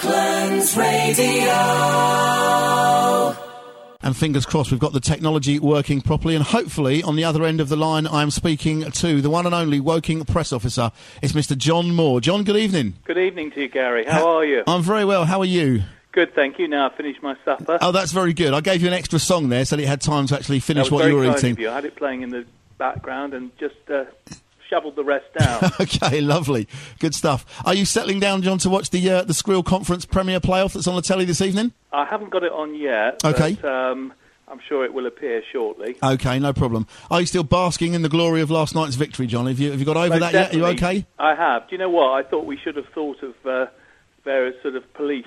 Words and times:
Brooklands 0.00 0.76
Radio. 0.76 1.52
And 4.02 4.14
fingers 4.14 4.44
crossed 4.44 4.70
we've 4.70 4.78
got 4.78 4.92
the 4.92 5.00
technology 5.00 5.58
working 5.58 6.02
properly. 6.02 6.34
And 6.34 6.44
hopefully, 6.44 7.02
on 7.02 7.16
the 7.16 7.24
other 7.24 7.44
end 7.44 7.60
of 7.62 7.70
the 7.70 7.76
line, 7.76 8.06
I'm 8.06 8.30
speaking 8.30 8.90
to 8.90 9.22
the 9.22 9.30
one 9.30 9.46
and 9.46 9.54
only 9.54 9.80
Woking 9.80 10.24
press 10.26 10.52
officer. 10.52 10.92
It's 11.22 11.32
Mr. 11.32 11.56
John 11.56 11.94
Moore. 11.94 12.20
John, 12.20 12.44
good 12.44 12.56
evening. 12.56 12.94
Good 13.04 13.16
evening 13.18 13.52
to 13.52 13.62
you, 13.62 13.68
Gary. 13.68 14.04
How 14.04 14.36
are 14.36 14.44
you? 14.44 14.62
I'm 14.66 14.82
very 14.82 15.06
well. 15.06 15.24
How 15.24 15.40
are 15.40 15.46
you? 15.46 15.82
Good, 16.12 16.34
thank 16.34 16.58
you. 16.58 16.68
Now 16.68 16.90
I 16.90 16.96
finished 16.96 17.22
my 17.22 17.34
supper. 17.44 17.78
Oh, 17.80 17.90
that's 17.92 18.12
very 18.12 18.34
good. 18.34 18.52
I 18.52 18.60
gave 18.60 18.82
you 18.82 18.88
an 18.88 18.94
extra 18.94 19.18
song 19.18 19.48
there 19.48 19.64
so 19.64 19.76
that 19.76 19.82
you 19.82 19.88
had 19.88 20.02
time 20.02 20.26
to 20.26 20.36
actually 20.36 20.58
that 20.58 20.64
finish 20.64 20.84
was 20.84 20.90
what 20.92 20.98
very 21.00 21.12
you 21.12 21.18
were 21.18 21.24
kind 21.26 21.38
eating. 21.38 21.52
of 21.52 21.58
you. 21.58 21.70
I 21.70 21.74
had 21.74 21.84
it 21.86 21.96
playing 21.96 22.20
in 22.22 22.28
the 22.30 22.44
background 22.78 23.32
and 23.34 23.50
just 23.58 23.74
uh, 23.90 24.04
shoveled 24.68 24.96
the 24.96 25.04
rest 25.04 25.26
down. 25.38 25.70
okay, 25.80 26.20
lovely. 26.20 26.68
Good 26.98 27.14
stuff. 27.14 27.44
Are 27.64 27.74
you 27.74 27.84
settling 27.84 28.20
down, 28.20 28.42
John, 28.42 28.58
to 28.58 28.68
watch 28.68 28.90
the 28.90 29.08
uh, 29.10 29.22
the 29.22 29.32
Skrill 29.32 29.64
Conference 29.64 30.04
Premier 30.04 30.40
Playoff 30.40 30.72
that's 30.74 30.86
on 30.86 30.96
the 30.96 31.02
telly 31.02 31.24
this 31.24 31.40
evening? 31.40 31.72
I 31.92 32.04
haven't 32.04 32.30
got 32.30 32.42
it 32.44 32.52
on 32.52 32.74
yet, 32.74 33.24
Okay. 33.24 33.56
but 33.60 33.68
um, 33.70 34.12
I'm 34.48 34.60
sure 34.68 34.84
it 34.84 34.92
will 34.92 35.06
appear 35.06 35.42
shortly. 35.52 35.96
Okay, 36.02 36.38
no 36.38 36.52
problem. 36.52 36.86
Are 37.10 37.20
you 37.20 37.26
still 37.26 37.42
basking 37.44 37.94
in 37.94 38.02
the 38.02 38.08
glory 38.08 38.40
of 38.40 38.50
last 38.50 38.74
night's 38.74 38.94
victory, 38.96 39.26
John? 39.26 39.46
Have 39.46 39.58
you 39.58 39.70
have 39.70 39.80
you 39.80 39.86
got 39.86 39.96
over 39.96 40.10
Most 40.18 40.20
that 40.20 40.32
yet? 40.34 40.54
Are 40.54 40.56
you 40.56 40.66
okay? 40.66 41.06
I 41.18 41.34
have. 41.34 41.68
Do 41.68 41.74
you 41.74 41.78
know 41.78 41.90
what? 41.90 42.12
I 42.12 42.22
thought 42.28 42.44
we 42.46 42.56
should 42.58 42.76
have 42.76 42.86
thought 42.94 43.22
of 43.22 43.34
uh, 43.46 43.66
various 44.24 44.60
sort 44.62 44.76
of 44.76 44.92
police 44.94 45.24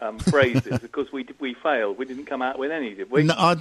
um, 0.00 0.18
phrases 0.18 0.78
because 0.80 1.12
we 1.12 1.26
we 1.38 1.54
failed. 1.54 1.98
We 1.98 2.04
didn't 2.06 2.26
come 2.26 2.42
out 2.42 2.58
with 2.58 2.70
any, 2.70 2.94
did 2.94 3.10
we? 3.10 3.22
No, 3.24 3.34
I, 3.36 3.52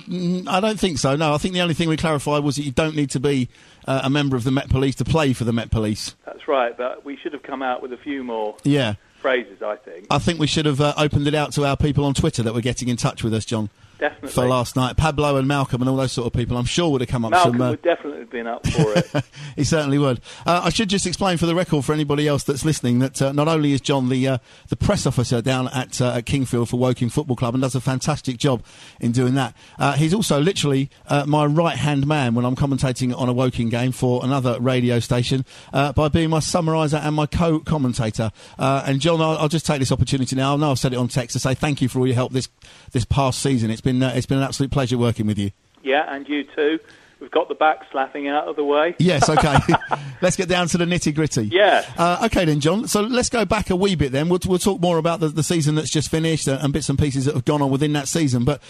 I 0.47 0.59
don't 0.59 0.79
think 0.79 0.97
so. 0.97 1.15
No, 1.15 1.33
I 1.33 1.37
think 1.37 1.53
the 1.53 1.61
only 1.61 1.73
thing 1.73 1.89
we 1.89 1.97
clarified 1.97 2.43
was 2.43 2.55
that 2.55 2.63
you 2.63 2.71
don't 2.71 2.95
need 2.95 3.09
to 3.11 3.19
be 3.19 3.49
uh, 3.87 4.01
a 4.03 4.09
member 4.09 4.35
of 4.35 4.43
the 4.43 4.51
Met 4.51 4.69
Police 4.69 4.95
to 4.95 5.05
play 5.05 5.33
for 5.33 5.43
the 5.43 5.53
Met 5.53 5.71
Police. 5.71 6.15
That's 6.25 6.47
right, 6.47 6.77
but 6.77 7.03
we 7.05 7.17
should 7.17 7.33
have 7.33 7.43
come 7.43 7.61
out 7.61 7.81
with 7.81 7.91
a 7.93 7.97
few 7.97 8.23
more 8.23 8.55
Yeah. 8.63 8.95
phrases, 9.21 9.61
I 9.61 9.75
think. 9.75 10.07
I 10.09 10.19
think 10.19 10.39
we 10.39 10.47
should 10.47 10.65
have 10.65 10.79
uh, 10.81 10.93
opened 10.97 11.27
it 11.27 11.35
out 11.35 11.51
to 11.53 11.65
our 11.65 11.75
people 11.77 12.05
on 12.05 12.13
Twitter 12.13 12.41
that 12.43 12.53
were 12.53 12.61
getting 12.61 12.87
in 12.87 12.97
touch 12.97 13.23
with 13.23 13.33
us, 13.33 13.43
John, 13.45 13.69
Definitely. 13.99 14.29
for 14.29 14.47
last 14.47 14.75
night. 14.75 14.95
Pablo 14.95 15.35
and 15.35 15.47
Malcolm 15.47 15.81
and 15.81 15.89
all 15.89 15.97
those 15.97 16.13
sort 16.13 16.27
of 16.27 16.33
people, 16.33 16.55
I'm 16.55 16.65
sure 16.65 16.89
would 16.89 17.01
have 17.01 17.09
come 17.09 17.25
up 17.25 17.31
Malcolm 17.31 17.53
some. 17.53 17.61
Uh, 17.61 17.69
would 17.71 17.81
definitely 17.81 18.19
have 18.19 18.29
been 18.29 18.47
up 18.47 18.65
for 18.65 18.93
it. 18.93 19.25
he 19.57 19.63
certainly 19.65 19.97
would. 19.97 20.21
Uh, 20.45 20.61
I 20.63 20.69
should 20.69 20.89
just 20.89 21.05
explain 21.05 21.37
for 21.37 21.45
the 21.45 21.55
record 21.55 21.83
for 21.83 21.93
anybody 21.93 22.27
else 22.27 22.43
that's 22.43 22.63
listening 22.63 22.99
that 22.99 23.21
uh, 23.21 23.31
not 23.33 23.49
only 23.49 23.73
is 23.73 23.81
John 23.81 24.07
the 24.09 24.27
uh, 24.27 24.37
the 24.69 24.77
press 24.77 25.05
officer 25.05 25.41
down 25.41 25.67
at, 25.69 25.99
uh, 26.01 26.13
at 26.13 26.25
Kingfield 26.25 26.69
for 26.69 26.77
Woking 26.77 27.09
Football 27.09 27.35
Club 27.35 27.55
and 27.55 27.61
does 27.61 27.75
a 27.75 27.81
fantastic 27.81 28.37
job 28.37 28.63
in 29.01 29.11
doing 29.11 29.33
that, 29.33 29.53
uh, 29.77 29.93
he's 29.93 30.13
also 30.13 30.39
literally 30.39 30.89
uh, 31.07 31.25
my 31.25 31.45
right 31.45 31.77
hand 31.77 32.07
man 32.07 32.35
when 32.35 32.45
I'm 32.45 32.55
commentating 32.55 33.17
on 33.17 33.27
a 33.27 33.33
Woking 33.33 33.69
game 33.69 33.91
for 33.91 34.23
another 34.23 34.59
radio 34.59 34.99
station 34.99 35.45
uh, 35.73 35.91
by 35.91 36.07
being 36.07 36.29
my 36.29 36.39
summariser 36.39 37.01
and 37.03 37.15
my 37.15 37.25
co 37.25 37.59
commentator. 37.59 38.31
Uh, 38.57 38.83
and 38.85 39.01
John, 39.01 39.21
I'll, 39.21 39.37
I'll 39.37 39.49
just 39.49 39.65
take 39.65 39.79
this 39.79 39.91
opportunity 39.91 40.35
now. 40.35 40.53
I 40.53 40.57
know 40.57 40.71
I've 40.71 40.79
said 40.79 40.93
it 40.93 40.97
on 40.97 41.09
text 41.09 41.33
to 41.33 41.39
say 41.39 41.53
thank 41.53 41.81
you 41.81 41.89
for 41.89 41.99
all 41.99 42.07
your 42.07 42.15
help 42.15 42.31
this 42.31 42.47
this 42.91 43.05
past 43.05 43.41
season. 43.41 43.71
It's 43.71 43.81
been 43.81 43.88
uh, 44.03 44.13
it's 44.15 44.25
been 44.25 44.37
an 44.37 44.43
absolute 44.43 44.71
pleasure 44.71 44.97
working 44.97 45.27
with 45.27 45.37
you. 45.37 45.51
Yeah, 45.83 46.05
and 46.13 46.27
you 46.27 46.43
too. 46.55 46.79
We've 47.19 47.31
got 47.31 47.49
the 47.49 47.55
back 47.55 47.79
slapping 47.91 48.29
out 48.29 48.47
of 48.47 48.55
the 48.55 48.63
way. 48.63 48.95
Yes, 48.97 49.29
okay. 49.29 49.57
let's 50.21 50.37
get 50.37 50.47
down 50.47 50.67
to 50.69 50.77
the 50.77 50.85
nitty 50.85 51.13
gritty. 51.13 51.47
Yeah. 51.47 51.85
Uh, 51.97 52.21
okay 52.25 52.45
then, 52.45 52.61
John. 52.61 52.87
So 52.87 53.01
let's 53.01 53.29
go 53.29 53.43
back 53.43 53.69
a 53.69 53.75
wee 53.75 53.95
bit 53.95 54.11
then. 54.11 54.29
We'll, 54.29 54.39
we'll 54.45 54.59
talk 54.59 54.79
more 54.79 54.97
about 54.97 55.19
the, 55.19 55.27
the 55.27 55.43
season 55.43 55.75
that's 55.75 55.89
just 55.89 56.09
finished 56.09 56.47
and 56.47 56.71
bits 56.71 56.87
and 56.87 56.97
pieces 56.97 57.25
that 57.25 57.35
have 57.35 57.45
gone 57.45 57.61
on 57.61 57.71
within 57.71 57.93
that 57.93 58.07
season. 58.07 58.45
But 58.45 58.61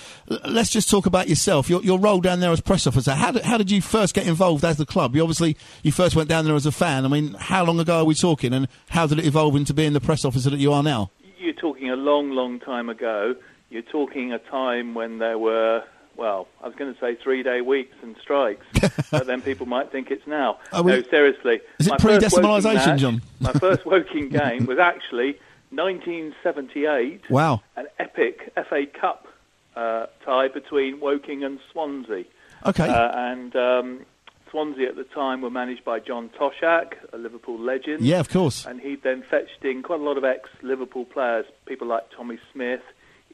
let's 0.45 0.71
just 0.71 0.89
talk 0.89 1.05
about 1.05 1.29
yourself. 1.29 1.69
Your, 1.69 1.83
your 1.83 1.99
role 1.99 2.21
down 2.21 2.39
there 2.39 2.51
as 2.51 2.61
press 2.61 2.87
officer. 2.87 3.13
How 3.13 3.31
did, 3.31 3.43
how 3.43 3.57
did 3.57 3.69
you 3.69 3.81
first 3.81 4.15
get 4.15 4.27
involved 4.27 4.65
as 4.65 4.77
the 4.77 4.85
club? 4.85 5.15
You 5.15 5.21
obviously 5.21 5.55
you 5.83 5.91
first 5.91 6.15
went 6.15 6.27
down 6.27 6.45
there 6.45 6.55
as 6.55 6.65
a 6.65 6.71
fan. 6.71 7.05
I 7.05 7.07
mean, 7.07 7.35
how 7.35 7.63
long 7.63 7.79
ago 7.79 7.99
are 7.99 8.05
we 8.05 8.15
talking, 8.15 8.53
and 8.53 8.67
how 8.89 9.05
did 9.05 9.19
it 9.19 9.25
evolve 9.25 9.55
into 9.55 9.73
being 9.73 9.93
the 9.93 10.01
press 10.01 10.25
officer 10.25 10.49
that 10.49 10.59
you 10.59 10.73
are 10.73 10.81
now? 10.83 11.11
You're 11.37 11.53
talking 11.53 11.89
a 11.89 11.95
long, 11.95 12.31
long 12.31 12.59
time 12.59 12.89
ago. 12.89 13.35
You're 13.69 13.81
talking 13.83 14.33
a 14.33 14.39
time 14.39 14.93
when 14.95 15.19
there 15.19 15.37
were, 15.37 15.83
well, 16.17 16.47
I 16.63 16.67
was 16.67 16.75
going 16.75 16.93
to 16.93 16.99
say 16.99 17.15
three 17.15 17.43
day 17.43 17.61
weeks 17.61 17.95
and 18.01 18.15
strikes, 18.21 18.65
but 19.11 19.27
then 19.27 19.41
people 19.41 19.65
might 19.67 19.91
think 19.91 20.09
it's 20.11 20.25
now. 20.27 20.57
Are 20.73 20.81
we- 20.83 20.91
no, 20.93 21.01
seriously. 21.03 21.61
Is 21.79 21.87
it 21.87 21.91
My 21.91 21.97
pre-decimalisation, 21.97 22.97
John? 22.97 23.21
my 23.39 23.53
first 23.53 23.85
Woking 23.85 24.29
game 24.29 24.65
was 24.65 24.79
actually 24.79 25.37
1978, 25.71 27.29
Wow. 27.29 27.61
an 27.75 27.87
epic 27.99 28.51
FA 28.67 28.85
Cup 28.87 29.27
uh, 29.75 30.07
tie 30.25 30.47
between 30.47 30.99
Woking 30.99 31.43
and 31.43 31.59
Swansea. 31.71 32.25
Okay. 32.65 32.87
Uh, 32.89 33.11
and 33.15 33.55
um, 33.55 34.05
Swansea 34.51 34.89
at 34.89 34.95
the 34.95 35.03
time 35.05 35.41
were 35.41 35.49
managed 35.49 35.85
by 35.85 35.99
John 35.99 36.29
Toshack, 36.29 36.93
a 37.13 37.17
Liverpool 37.17 37.59
legend. 37.59 38.01
yeah, 38.01 38.19
of 38.19 38.29
course. 38.29 38.65
And 38.65 38.81
he'd 38.81 39.03
then 39.03 39.23
fetched 39.29 39.63
in 39.63 39.83
quite 39.83 39.99
a 39.99 40.03
lot 40.03 40.17
of 40.17 40.23
ex-Liverpool 40.23 41.05
players, 41.05 41.45
people 41.65 41.87
like 41.87 42.03
Tommy 42.15 42.39
Smith, 42.51 42.81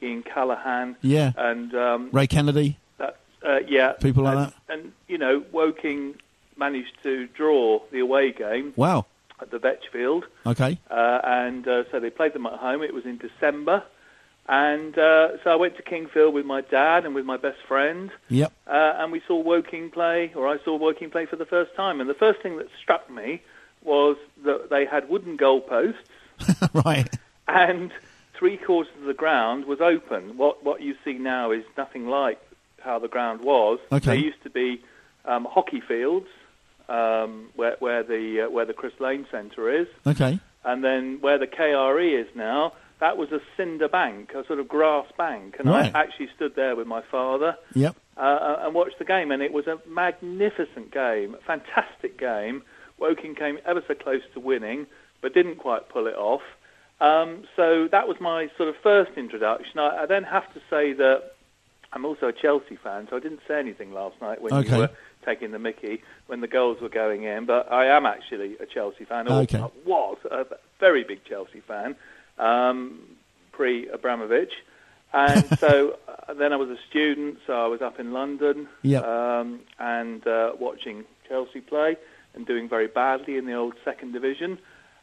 Ian 0.02 0.22
Callaghan, 0.22 0.96
Yeah. 1.02 1.32
and 1.36 1.74
um, 1.74 2.10
Ray 2.12 2.26
Kennedy. 2.26 2.78
that, 2.98 3.16
uh, 3.46 3.58
yeah, 3.66 3.92
People 3.92 4.24
like 4.24 4.36
and, 4.36 4.46
that. 4.46 4.54
And 4.68 4.92
you 5.08 5.18
know, 5.18 5.42
Woking 5.52 6.14
managed 6.56 7.02
to 7.02 7.26
draw 7.28 7.80
the 7.92 8.00
away 8.00 8.32
game 8.32 8.72
Wow. 8.76 9.06
at 9.40 9.50
the 9.50 9.58
Vetch 9.58 9.88
Field, 9.92 10.24
Okay. 10.46 10.78
uh, 10.90 11.20
and 11.24 11.66
uh, 11.68 11.84
so 11.90 12.00
they 12.00 12.10
played 12.10 12.32
them 12.32 12.46
at 12.46 12.54
home. 12.54 12.82
It 12.82 12.94
was 12.94 13.04
in 13.04 13.18
December, 13.18 13.82
and 14.48 14.96
uh, 14.96 15.42
so 15.42 15.50
I 15.50 15.56
went 15.56 15.76
to 15.76 15.82
Kingfield 15.82 16.32
with 16.32 16.46
my 16.46 16.60
dad 16.60 17.04
and 17.04 17.14
with 17.14 17.24
my 17.24 17.36
best 17.36 17.58
friend, 17.66 18.10
Yep. 18.28 18.52
uh, 18.66 18.94
and 18.98 19.12
we 19.12 19.20
saw 19.26 19.36
Woking 19.40 19.90
play, 19.90 20.32
or 20.34 20.46
I 20.48 20.58
saw 20.64 20.76
Woking 20.76 21.10
play 21.10 21.26
for 21.26 21.36
the 21.36 21.44
first 21.46 21.74
time. 21.74 22.00
And 22.00 22.08
the 22.08 22.14
first 22.14 22.40
thing 22.42 22.56
that 22.58 22.68
struck 22.80 23.10
me 23.10 23.42
was 23.82 24.16
that 24.44 24.70
they 24.70 24.84
had 24.84 25.08
wooden 25.08 25.36
goalposts, 25.36 25.94
right. 26.72 27.08
and 27.48 27.92
three 28.38 28.56
quarters 28.56 28.92
of 29.00 29.06
the 29.06 29.14
ground 29.14 29.64
was 29.66 29.80
open. 29.80 30.36
What 30.36 30.62
what 30.64 30.80
you 30.82 30.94
see 31.04 31.14
now 31.14 31.50
is 31.52 31.64
nothing 31.76 32.06
like 32.06 32.40
how 32.80 32.98
the 32.98 33.08
ground 33.08 33.40
was. 33.42 33.78
Okay. 33.92 34.06
There 34.06 34.14
used 34.16 34.42
to 34.44 34.50
be 34.50 34.82
um, 35.24 35.44
hockey 35.50 35.80
fields 35.80 36.26
um, 36.88 37.48
where 37.56 37.76
where 37.80 38.02
the 38.02 38.46
uh, 38.46 38.50
where 38.50 38.64
the 38.64 38.72
Chris 38.74 38.92
Lane 39.00 39.26
Centre 39.30 39.70
is, 39.70 39.88
Okay. 40.06 40.38
and 40.64 40.84
then 40.84 41.18
where 41.20 41.38
the 41.38 41.46
KRE 41.46 42.20
is 42.20 42.28
now. 42.34 42.72
That 42.98 43.18
was 43.18 43.30
a 43.30 43.40
cinder 43.58 43.88
bank, 43.88 44.30
a 44.34 44.46
sort 44.46 44.58
of 44.58 44.68
grass 44.68 45.04
bank, 45.18 45.56
and 45.58 45.68
Right. 45.68 45.94
I 45.94 46.00
actually 46.00 46.28
stood 46.34 46.54
there 46.56 46.74
with 46.74 46.86
my 46.86 47.02
father 47.02 47.54
Yep. 47.74 47.94
uh, 48.16 48.56
and 48.60 48.74
watched 48.74 48.98
the 48.98 49.04
game, 49.04 49.30
and 49.30 49.42
it 49.42 49.52
was 49.52 49.66
a 49.66 49.78
magnificent 49.86 50.92
game, 50.92 51.34
a 51.34 51.38
fantastic 51.44 52.18
game. 52.18 52.62
Woking 52.98 53.34
came 53.34 53.58
ever 53.66 53.82
so 53.86 53.94
close 53.94 54.22
to 54.32 54.40
winning, 54.40 54.86
but 55.20 55.34
didn't 55.34 55.56
quite 55.56 55.90
pull 55.90 56.06
it 56.06 56.14
off. 56.16 56.40
Um, 57.00 57.44
so 57.56 57.88
that 57.88 58.08
was 58.08 58.18
my 58.20 58.50
sort 58.56 58.68
of 58.68 58.76
first 58.82 59.12
introduction. 59.16 59.78
I, 59.78 60.02
I 60.02 60.06
then 60.06 60.24
have 60.24 60.52
to 60.54 60.60
say 60.70 60.92
that 60.94 61.34
I'm 61.92 62.04
also 62.04 62.28
a 62.28 62.32
Chelsea 62.32 62.76
fan, 62.76 63.06
so 63.10 63.16
I 63.16 63.20
didn't 63.20 63.40
say 63.46 63.58
anything 63.58 63.92
last 63.92 64.20
night 64.20 64.40
when 64.40 64.52
Okay. 64.54 64.70
you 64.70 64.76
were 64.78 64.90
taking 65.24 65.50
the 65.50 65.58
Mickey 65.58 66.02
when 66.26 66.40
the 66.40 66.46
goals 66.46 66.80
were 66.80 66.88
going 66.88 67.24
in. 67.24 67.44
But 67.44 67.70
I 67.70 67.86
am 67.86 68.06
actually 68.06 68.56
a 68.58 68.66
Chelsea 68.66 69.04
fan. 69.04 69.28
or 69.28 69.40
Okay. 69.42 69.62
was 69.84 70.18
a 70.30 70.46
very 70.80 71.04
big 71.04 71.24
Chelsea 71.24 71.60
fan 71.60 71.96
um, 72.38 72.98
pre 73.52 73.88
Abramovich. 73.88 74.52
And 75.12 75.50
so 75.60 75.98
uh, 76.08 76.34
then 76.34 76.52
I 76.52 76.56
was 76.56 76.70
a 76.70 76.78
student, 76.88 77.38
so 77.46 77.52
I 77.62 77.66
was 77.66 77.82
up 77.82 78.00
in 78.00 78.12
London 78.12 78.68
Yep. 78.82 79.04
um, 79.04 79.60
and 79.78 80.26
uh, 80.26 80.52
watching 80.58 81.04
Chelsea 81.28 81.60
play 81.60 81.96
and 82.34 82.46
doing 82.46 82.68
very 82.68 82.86
badly 82.86 83.36
in 83.36 83.46
the 83.46 83.54
old 83.54 83.74
second 83.84 84.12
division. 84.12 84.58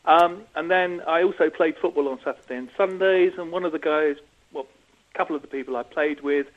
Um, 0.06 0.44
and 0.56 0.70
then 0.70 1.02
I 1.08 1.24
also 1.24 1.50
played 1.50 1.76
football 1.78 2.10
on 2.10 2.20
Saturday 2.24 2.56
and 2.58 2.70
Sundays, 2.76 3.34
and 3.38 3.52
one 3.52 3.64
of 3.64 3.72
the 3.72 3.80
guys, 3.80 4.18
well, 4.52 4.68
a 5.14 5.18
couple 5.18 5.36
of 5.36 5.42
the 5.42 5.48
people 5.48 5.78
I 5.78 5.84
played 5.84 6.22
with 6.22 6.48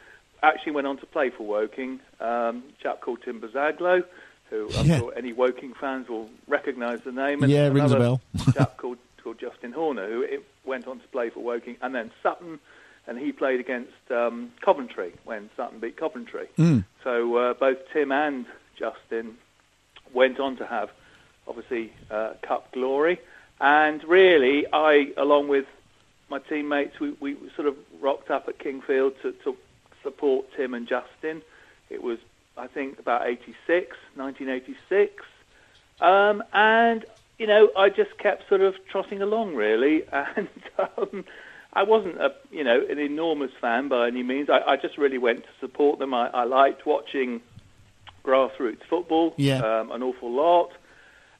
actually 0.43 0.73
went 0.73 0.87
on 0.87 0.99
to 0.99 1.07
play 1.07 1.31
for 1.31 1.45
Woking, 1.47 2.01
um, 2.21 2.65
a 2.69 2.83
chap 2.83 3.01
called 3.01 3.21
Tim 3.25 3.41
Bazaglo, 3.41 4.05
who 4.51 4.69
I'm 4.77 4.87
Yeah. 4.87 4.99
sure 4.99 5.13
any 5.17 5.33
Woking 5.33 5.75
fans 5.75 6.09
will 6.09 6.29
recognise 6.49 7.01
the 7.03 7.13
name. 7.13 7.43
And 7.43 7.51
Yeah, 7.53 7.69
rings 7.69 7.93
a 7.93 7.99
bell. 7.99 8.21
chap 8.53 8.77
called, 8.79 8.99
called 9.23 9.39
Justin 9.39 9.73
Horner, 9.73 10.07
who 10.09 10.27
went 10.65 10.87
on 10.89 10.99
to 11.01 11.07
play 11.09 11.31
for 11.31 11.41
Woking, 11.41 11.77
and 11.83 11.95
then 11.95 12.11
Sutton, 12.23 12.59
and 13.07 13.17
he 13.19 13.31
played 13.31 13.61
against 13.61 13.93
um, 14.11 14.53
Coventry 14.61 15.15
when 15.25 15.51
Sutton 15.57 15.79
beat 15.79 15.97
Coventry. 15.97 16.49
Mm. 16.59 16.85
So 17.05 17.37
uh, 17.37 17.55
both 17.55 17.79
Tim 17.93 18.11
and 18.11 18.47
Justin 18.77 19.37
went 20.13 20.41
on 20.41 20.57
to 20.57 20.67
have, 20.67 20.91
obviously, 21.47 21.93
uh, 22.11 22.33
Cup 22.43 22.73
glory. 22.73 23.21
And 23.61 24.05
really, 24.05 24.67
I, 24.73 25.13
along 25.17 25.49
with 25.49 25.67
my 26.29 26.39
teammates, 26.39 26.99
we, 27.01 27.13
we 27.21 27.37
sort 27.55 27.69
of 27.69 27.77
rocked 28.01 28.31
up 28.31 28.49
at 28.49 28.59
Kingfield 28.59 29.21
to, 29.23 29.33
to 29.45 29.57
support 30.03 30.47
Tim 30.57 30.75
and 30.75 30.87
Justin. 30.87 31.43
It 31.89 32.03
was, 32.03 32.19
I 32.57 32.67
think, 32.67 32.99
about 32.99 33.27
86, 33.27 33.97
1986. 34.15 35.23
Um, 36.01 36.43
and, 36.53 37.05
you 37.39 37.47
know, 37.47 37.71
I 37.77 37.89
just 37.89 38.19
kept 38.19 38.49
sort 38.49 38.61
of 38.61 38.75
trotting 38.91 39.23
along, 39.23 39.55
really. 39.55 40.05
And 40.13 40.49
um, 40.79 41.25
I 41.73 41.83
wasn't, 41.83 42.21
a, 42.21 42.35
you 42.51 42.65
know, 42.65 42.85
an 42.89 42.99
enormous 42.99 43.53
fan 43.61 43.89
by 43.89 44.07
any 44.09 44.23
means. 44.23 44.51
I, 44.51 44.61
I 44.61 44.77
just 44.77 44.99
really 44.99 45.19
went 45.19 45.45
to 45.45 45.51
support 45.61 45.99
them. 45.99 46.13
I, 46.13 46.29
I 46.29 46.45
liked 46.45 46.85
watching 46.87 47.41
grassroots 48.25 48.83
football 48.91 49.35
Yeah. 49.37 49.59
um, 49.59 49.93
an 49.93 50.03
awful 50.03 50.31
lot. 50.31 50.73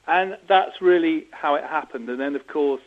And 0.07 0.37
that's 0.47 0.81
really 0.81 1.27
how 1.31 1.55
it 1.55 1.63
happened. 1.63 2.09
And 2.09 2.19
then, 2.19 2.35
of 2.35 2.47
course, 2.47 2.81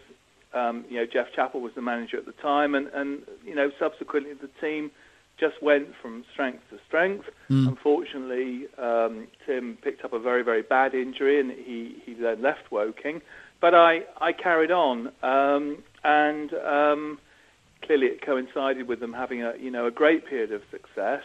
um, 0.55 0.85
you 0.89 0.97
know, 0.97 1.07
Geoff 1.07 1.29
Chapple 1.37 1.61
was 1.61 1.73
the 1.75 1.83
manager 1.83 2.17
at 2.17 2.27
the 2.27 2.33
time, 2.33 2.75
and, 2.75 2.89
and 2.89 3.23
you 3.45 3.55
know, 3.55 3.71
subsequently 3.79 4.33
the 4.35 4.49
team 4.61 4.91
just 5.39 5.63
went 5.63 5.89
from 6.03 6.25
strength 6.33 6.63
to 6.71 6.79
strength. 6.87 7.27
Mm. 7.49 7.69
Unfortunately, 7.69 8.67
um, 8.79 9.27
Tim 9.47 9.79
picked 9.83 10.05
up 10.05 10.13
a 10.13 10.19
very, 10.19 10.43
very 10.43 10.63
bad 10.63 10.95
injury, 10.95 11.41
and 11.41 11.51
he, 11.51 12.03
he 12.05 12.15
then 12.15 12.43
left 12.43 12.71
Woking. 12.71 13.23
But 13.61 13.75
I, 13.75 14.03
I 14.21 14.33
carried 14.33 14.71
on, 14.71 15.13
um, 15.23 15.83
and 16.03 16.53
um, 16.55 17.19
clearly 17.83 18.07
it 18.07 18.23
coincided 18.23 18.89
with 18.89 19.01
them 19.01 19.13
having 19.13 19.43
a, 19.43 19.55
you 19.59 19.71
know, 19.71 19.87
a 19.87 19.91
great 19.91 20.27
period 20.27 20.53
of 20.53 20.63
success. 20.71 21.23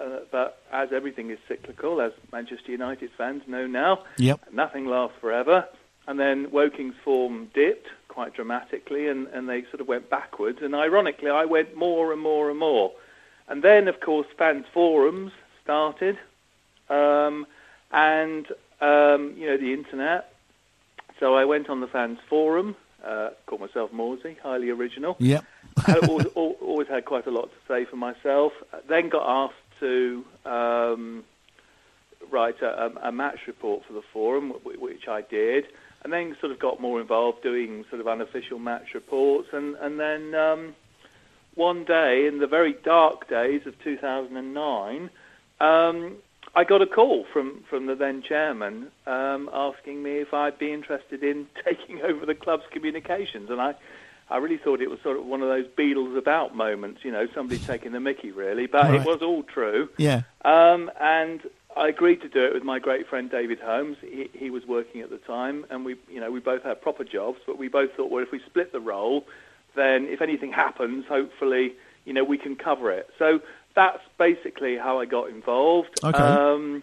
Uh, 0.00 0.20
but 0.30 0.62
as 0.72 0.88
everything 0.92 1.30
is 1.30 1.38
cyclical, 1.46 2.00
as 2.00 2.12
Manchester 2.32 2.72
United 2.72 3.10
fans 3.18 3.42
know 3.46 3.66
now, 3.66 4.04
Yep. 4.16 4.40
nothing 4.52 4.86
lasts 4.86 5.16
forever. 5.20 5.66
And 6.06 6.18
then 6.18 6.46
Woking's 6.46 6.96
form 7.04 7.50
dipped 7.54 7.88
quite 8.08 8.34
dramatically, 8.34 9.06
and, 9.08 9.28
and 9.28 9.48
they 9.48 9.62
sort 9.64 9.80
of 9.80 9.88
went 9.88 10.08
backwards. 10.10 10.58
And 10.62 10.74
ironically, 10.74 11.30
I 11.30 11.44
went 11.44 11.76
more 11.76 12.12
and 12.12 12.20
more 12.20 12.50
and 12.50 12.58
more. 12.58 12.92
And 13.48 13.62
then, 13.62 13.86
of 13.88 14.00
course, 14.00 14.26
fans 14.38 14.64
forums 14.72 15.32
started, 15.62 16.18
um, 16.88 17.46
and 17.92 18.46
um, 18.80 19.34
you 19.36 19.46
know 19.46 19.56
the 19.56 19.72
internet. 19.72 20.32
So 21.18 21.34
I 21.34 21.44
went 21.44 21.68
on 21.68 21.80
the 21.80 21.86
fans 21.86 22.18
forum, 22.28 22.76
uh, 23.04 23.30
called 23.46 23.60
myself 23.60 23.92
Morsey, 23.92 24.36
highly 24.42 24.70
original. 24.70 25.16
Yep. 25.18 25.44
I 25.86 25.94
always, 26.08 26.26
always 26.34 26.88
had 26.88 27.04
quite 27.04 27.26
a 27.26 27.30
lot 27.30 27.50
to 27.50 27.56
say 27.68 27.84
for 27.84 27.96
myself. 27.96 28.52
Then 28.88 29.08
got 29.08 29.28
asked 29.28 29.59
to 29.80 30.24
um, 30.44 31.24
write 32.30 32.62
a, 32.62 32.90
a, 33.02 33.12
match 33.12 33.40
report 33.46 33.82
for 33.86 33.92
the 33.92 34.02
forum, 34.12 34.52
which 34.64 35.08
I 35.08 35.22
did, 35.22 35.64
and 36.02 36.12
then 36.12 36.36
sort 36.40 36.52
of 36.52 36.58
got 36.58 36.80
more 36.80 37.00
involved 37.00 37.42
doing 37.42 37.84
sort 37.90 38.00
of 38.00 38.08
unofficial 38.08 38.58
match 38.58 38.94
reports, 38.94 39.48
and 39.52 39.74
and 39.76 39.98
then 39.98 40.34
um, 40.34 40.74
one 41.54 41.84
day 41.84 42.26
in 42.26 42.38
the 42.38 42.46
very 42.46 42.76
dark 42.84 43.28
days 43.28 43.62
of 43.66 43.74
2009. 43.82 45.10
Um, 45.60 46.16
I 46.54 46.64
got 46.64 46.82
a 46.82 46.86
call 46.86 47.26
from, 47.32 47.62
from 47.70 47.86
the 47.86 47.94
then 47.94 48.22
chairman 48.22 48.90
um, 49.06 49.48
asking 49.52 50.02
me 50.02 50.18
if 50.18 50.34
I'd 50.34 50.58
be 50.58 50.72
interested 50.72 51.22
in 51.22 51.46
taking 51.64 52.00
over 52.02 52.26
the 52.26 52.34
club's 52.34 52.64
communications, 52.72 53.50
and 53.50 53.60
I, 53.60 53.74
I 54.30 54.36
really 54.36 54.58
thought 54.58 54.80
it 54.80 54.88
was 54.88 55.00
sort 55.02 55.18
of 55.18 55.26
one 55.26 55.42
of 55.42 55.48
those 55.48 55.66
Beadle's 55.76 56.16
About 56.16 56.54
moments, 56.54 57.00
you 57.04 57.10
know, 57.10 57.26
somebody 57.34 57.58
taking 57.60 57.92
the 57.92 58.00
Mickey, 58.00 58.30
really. 58.30 58.66
But 58.66 58.84
Right. 58.84 59.00
it 59.00 59.04
was 59.06 59.22
all 59.22 59.42
true. 59.42 59.88
Yeah. 59.96 60.22
Um, 60.44 60.90
and 61.00 61.40
I 61.76 61.88
agreed 61.88 62.22
to 62.22 62.28
do 62.28 62.44
it 62.44 62.54
with 62.54 62.62
my 62.62 62.78
great 62.78 63.08
friend 63.08 63.30
David 63.30 63.58
Holmes. 63.58 63.96
He, 64.00 64.30
he 64.32 64.50
was 64.50 64.64
working 64.66 65.00
at 65.00 65.10
the 65.10 65.18
time, 65.18 65.66
and 65.70 65.84
we, 65.84 65.96
you 66.08 66.20
know, 66.20 66.30
we 66.30 66.40
both 66.40 66.62
had 66.62 66.80
proper 66.80 67.02
jobs. 67.04 67.40
But 67.44 67.58
we 67.58 67.68
both 67.68 67.92
thought, 67.94 68.10
well, 68.10 68.22
if 68.22 68.30
we 68.30 68.40
split 68.46 68.72
the 68.72 68.80
role, 68.80 69.26
then 69.74 70.06
if 70.06 70.22
anything 70.22 70.52
happens, 70.52 71.06
hopefully, 71.06 71.74
you 72.04 72.12
know, 72.12 72.24
we 72.24 72.38
can 72.38 72.54
cover 72.54 72.90
it. 72.92 73.10
So 73.18 73.40
that's 73.74 74.02
basically 74.16 74.76
how 74.76 75.00
I 75.00 75.06
got 75.06 75.28
involved. 75.28 75.98
Okay. 76.04 76.18
Um, 76.18 76.82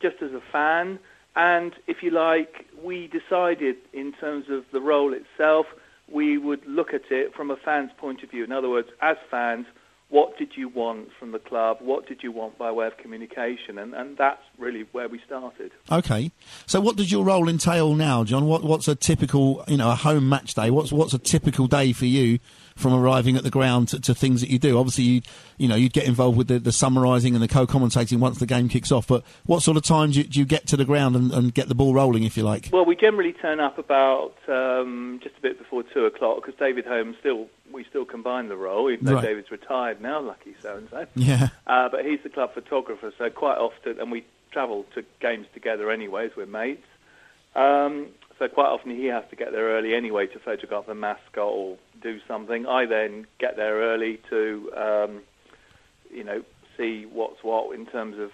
just 0.00 0.22
as 0.22 0.32
a 0.32 0.42
fan, 0.52 0.98
and 1.34 1.72
if 1.86 2.02
you 2.02 2.10
like, 2.10 2.66
we 2.82 3.08
decided 3.08 3.76
in 3.92 4.12
terms 4.12 4.48
of 4.50 4.64
the 4.72 4.80
role 4.80 5.12
itself, 5.12 5.66
we 6.12 6.38
would 6.38 6.64
look 6.66 6.94
at 6.94 7.10
it 7.10 7.34
from 7.34 7.50
a 7.50 7.56
fan's 7.56 7.90
point 7.98 8.22
of 8.22 8.30
view. 8.30 8.44
In 8.44 8.52
other 8.52 8.68
words, 8.68 8.88
as 9.00 9.16
fans, 9.30 9.66
what 10.10 10.38
did 10.38 10.56
you 10.56 10.68
want 10.68 11.08
from 11.18 11.32
the 11.32 11.38
club? 11.38 11.78
What 11.80 12.06
did 12.06 12.22
you 12.22 12.32
want 12.32 12.56
by 12.56 12.70
way 12.70 12.86
of 12.86 12.96
communication? 12.96 13.76
And, 13.76 13.94
and 13.94 14.16
that's 14.16 14.40
really 14.56 14.86
where 14.92 15.08
we 15.08 15.20
started. 15.26 15.70
Okay. 15.92 16.30
So, 16.66 16.80
what 16.80 16.96
does 16.96 17.12
your 17.12 17.24
role 17.24 17.48
entail 17.48 17.94
now, 17.94 18.24
John? 18.24 18.46
What, 18.46 18.62
what's 18.64 18.88
a 18.88 18.94
typical, 18.94 19.64
you 19.68 19.76
know, 19.76 19.90
a 19.90 19.94
home 19.94 20.28
match 20.28 20.54
day? 20.54 20.70
What's 20.70 20.92
what's 20.92 21.12
a 21.12 21.18
typical 21.18 21.66
day 21.66 21.92
for 21.92 22.06
you 22.06 22.38
from 22.78 22.94
arriving 22.94 23.36
at 23.36 23.42
the 23.42 23.50
ground 23.50 23.88
to, 23.88 24.00
to 24.00 24.14
things 24.14 24.40
that 24.40 24.50
you 24.50 24.58
do? 24.58 24.78
Obviously, 24.78 25.04
you 25.04 25.22
you 25.58 25.68
know, 25.68 25.74
you'd 25.74 25.92
get 25.92 26.04
involved 26.06 26.38
with 26.38 26.48
the, 26.48 26.58
the 26.58 26.72
summarising 26.72 27.34
and 27.34 27.42
the 27.42 27.48
co-commentating 27.48 28.18
once 28.18 28.38
the 28.38 28.46
game 28.46 28.68
kicks 28.68 28.92
off. 28.92 29.06
But 29.08 29.24
what 29.44 29.62
sort 29.62 29.76
of 29.76 29.82
time 29.82 30.12
do 30.12 30.18
you, 30.18 30.24
do 30.24 30.38
you 30.38 30.44
get 30.46 30.66
to 30.68 30.76
the 30.76 30.84
ground 30.84 31.16
and, 31.16 31.32
and 31.32 31.52
get 31.52 31.68
the 31.68 31.74
ball 31.74 31.92
rolling, 31.94 32.22
if 32.22 32.36
you 32.36 32.44
like? 32.44 32.70
Well, 32.72 32.84
we 32.84 32.94
generally 32.94 33.32
turn 33.32 33.58
up 33.60 33.76
about 33.76 34.34
um, 34.48 35.20
just 35.22 35.36
a 35.36 35.40
bit 35.40 35.58
before 35.58 35.82
two 35.82 36.04
o'clock 36.06 36.36
because 36.44 36.58
David 36.58 36.86
Holmes 36.86 37.16
still 37.20 37.48
we 37.72 37.84
still 37.84 38.04
combine 38.04 38.48
the 38.48 38.56
role, 38.56 38.90
even 38.90 39.04
though 39.04 39.14
Right. 39.14 39.24
David's 39.24 39.50
retired 39.50 40.00
now. 40.00 40.20
Lucky 40.20 40.54
so 40.62 40.76
and 40.76 40.88
so. 40.90 41.06
Yeah. 41.16 41.48
Uh, 41.66 41.88
but 41.88 42.04
he's 42.06 42.20
the 42.22 42.30
club 42.30 42.54
photographer, 42.54 43.12
so 43.18 43.28
quite 43.30 43.58
often, 43.58 44.00
and 44.00 44.10
we 44.10 44.24
travel 44.52 44.86
to 44.94 45.04
games 45.20 45.46
together 45.52 45.90
anyway, 45.90 46.26
as 46.26 46.36
we're 46.36 46.46
mates. 46.46 46.86
Um, 47.54 48.06
so 48.38 48.48
quite 48.48 48.68
often 48.68 48.90
he 48.90 49.06
has 49.06 49.24
to 49.30 49.36
get 49.36 49.52
there 49.52 49.76
early 49.76 49.94
anyway 49.94 50.26
to 50.28 50.38
photograph 50.38 50.86
the 50.86 50.94
mascot 50.94 51.38
or 51.38 51.76
do 52.02 52.20
something. 52.28 52.66
I 52.66 52.86
then 52.86 53.26
get 53.38 53.56
there 53.56 53.76
early 53.76 54.20
to, 54.30 54.72
um, 54.76 55.20
you 56.10 56.24
know, 56.24 56.42
see 56.76 57.04
what's 57.06 57.42
what 57.42 57.74
in 57.74 57.86
terms 57.86 58.16
of 58.18 58.30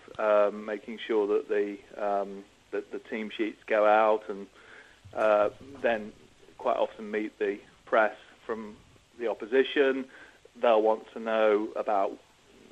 um, 0.52 0.64
making 0.66 0.98
sure 1.06 1.26
that 1.28 1.48
the 1.48 1.78
um, 1.96 2.44
that 2.70 2.92
the 2.92 2.98
team 2.98 3.30
sheets 3.34 3.58
go 3.66 3.86
out, 3.86 4.22
and 4.28 4.46
uh, 5.16 5.48
then 5.82 6.12
quite 6.58 6.76
often 6.76 7.10
meet 7.10 7.38
the 7.38 7.58
press 7.86 8.16
from 8.44 8.76
the 9.18 9.28
opposition. 9.28 10.04
They'll 10.60 10.82
want 10.82 11.04
to 11.14 11.20
know 11.20 11.68
about 11.76 12.12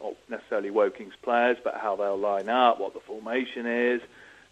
not 0.02 0.14
necessarily 0.28 0.70
Woking's 0.70 1.16
players, 1.22 1.56
but 1.64 1.74
how 1.76 1.96
they'll 1.96 2.18
line 2.18 2.48
up, 2.48 2.78
what 2.78 2.92
the 2.92 3.00
formation 3.00 3.66
is. 3.66 4.02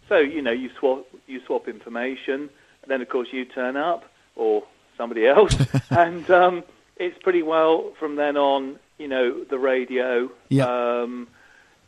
So 0.09 0.17
you 0.17 0.41
know, 0.41 0.51
you 0.51 0.69
swap 0.79 1.05
you 1.27 1.41
swap 1.45 1.67
information, 1.67 2.49
and 2.83 2.89
then 2.91 3.01
of 3.01 3.09
course 3.09 3.27
you 3.31 3.45
turn 3.45 3.77
up 3.77 4.05
or 4.35 4.63
somebody 4.97 5.27
else, 5.27 5.55
and 5.89 6.29
um, 6.29 6.63
it's 6.97 7.17
pretty 7.21 7.43
well 7.43 7.93
from 7.99 8.15
then 8.15 8.37
on. 8.37 8.79
You 8.97 9.07
know, 9.07 9.43
the 9.43 9.57
radio. 9.57 10.29
Yeah. 10.49 10.65
Um, 10.65 11.27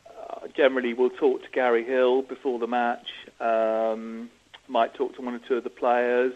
uh, 0.08 0.48
generally, 0.56 0.94
we'll 0.94 1.12
talk 1.12 1.44
to 1.44 1.50
Garry 1.52 1.86
Hill 1.86 2.24
before 2.24 2.58
the 2.58 2.66
match. 2.66 3.08
Um, 3.40 4.32
might 4.68 4.96
talk 4.96 5.16
to 5.16 5.22
one 5.22 5.36
or 5.36 5.40
two 5.40 5.58
of 5.58 5.64
the 5.64 5.70
players, 5.70 6.34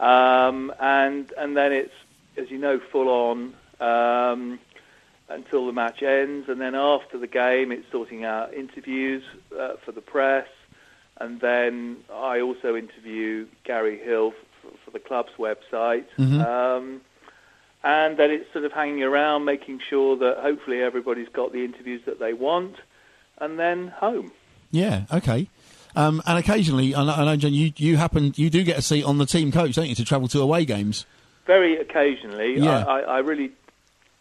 um, 0.00 0.72
and 0.80 1.32
and 1.38 1.56
then 1.56 1.72
it's 1.72 1.94
as 2.36 2.50
you 2.50 2.58
know 2.58 2.80
full 2.80 3.08
on. 3.08 3.54
Um, 3.80 4.58
until 5.30 5.64
the 5.64 5.72
match 5.72 6.02
ends, 6.02 6.48
and 6.48 6.60
then 6.60 6.74
after 6.74 7.16
the 7.16 7.26
game, 7.26 7.70
it's 7.72 7.86
sorting 7.90 8.24
out 8.24 8.52
interviews 8.52 9.22
uh, 9.58 9.76
for 9.84 9.92
the 9.92 10.00
press, 10.00 10.48
and 11.20 11.40
then 11.40 11.98
I 12.12 12.40
also 12.40 12.74
interview 12.76 13.46
Garry 13.64 13.98
Hill 13.98 14.32
f- 14.64 14.72
for 14.84 14.90
the 14.90 14.98
club's 14.98 15.32
website, 15.38 16.06
Mhm. 16.18 16.44
um, 16.44 17.00
and 17.84 18.16
then 18.16 18.30
it's 18.30 18.52
sort 18.52 18.64
of 18.64 18.72
hanging 18.72 19.02
around, 19.02 19.44
making 19.44 19.80
sure 19.88 20.16
that 20.16 20.38
hopefully 20.38 20.82
everybody's 20.82 21.28
got 21.28 21.52
the 21.52 21.64
interviews 21.64 22.02
that 22.06 22.18
they 22.18 22.32
want, 22.32 22.76
and 23.38 23.58
then 23.58 23.88
home. 23.88 24.32
Yeah. 24.70 25.02
Okay. 25.12 25.48
Um, 25.96 26.22
and 26.26 26.38
occasionally, 26.38 26.94
I 26.94 27.04
know, 27.04 27.12
I 27.12 27.24
know, 27.24 27.36
John, 27.36 27.52
you, 27.52 27.72
you 27.76 27.96
happen 27.96 28.32
you 28.36 28.48
do 28.50 28.62
get 28.62 28.78
a 28.78 28.82
seat 28.82 29.02
on 29.04 29.18
the 29.18 29.26
team 29.26 29.50
coach, 29.50 29.74
don't 29.74 29.88
you, 29.88 29.94
to 29.96 30.04
travel 30.04 30.28
to 30.28 30.40
away 30.40 30.64
games? 30.64 31.04
Very 31.46 31.76
occasionally, 31.78 32.58
Yeah. 32.58 32.84
I, 32.84 33.00
I, 33.00 33.00
I 33.00 33.18
really, 33.20 33.50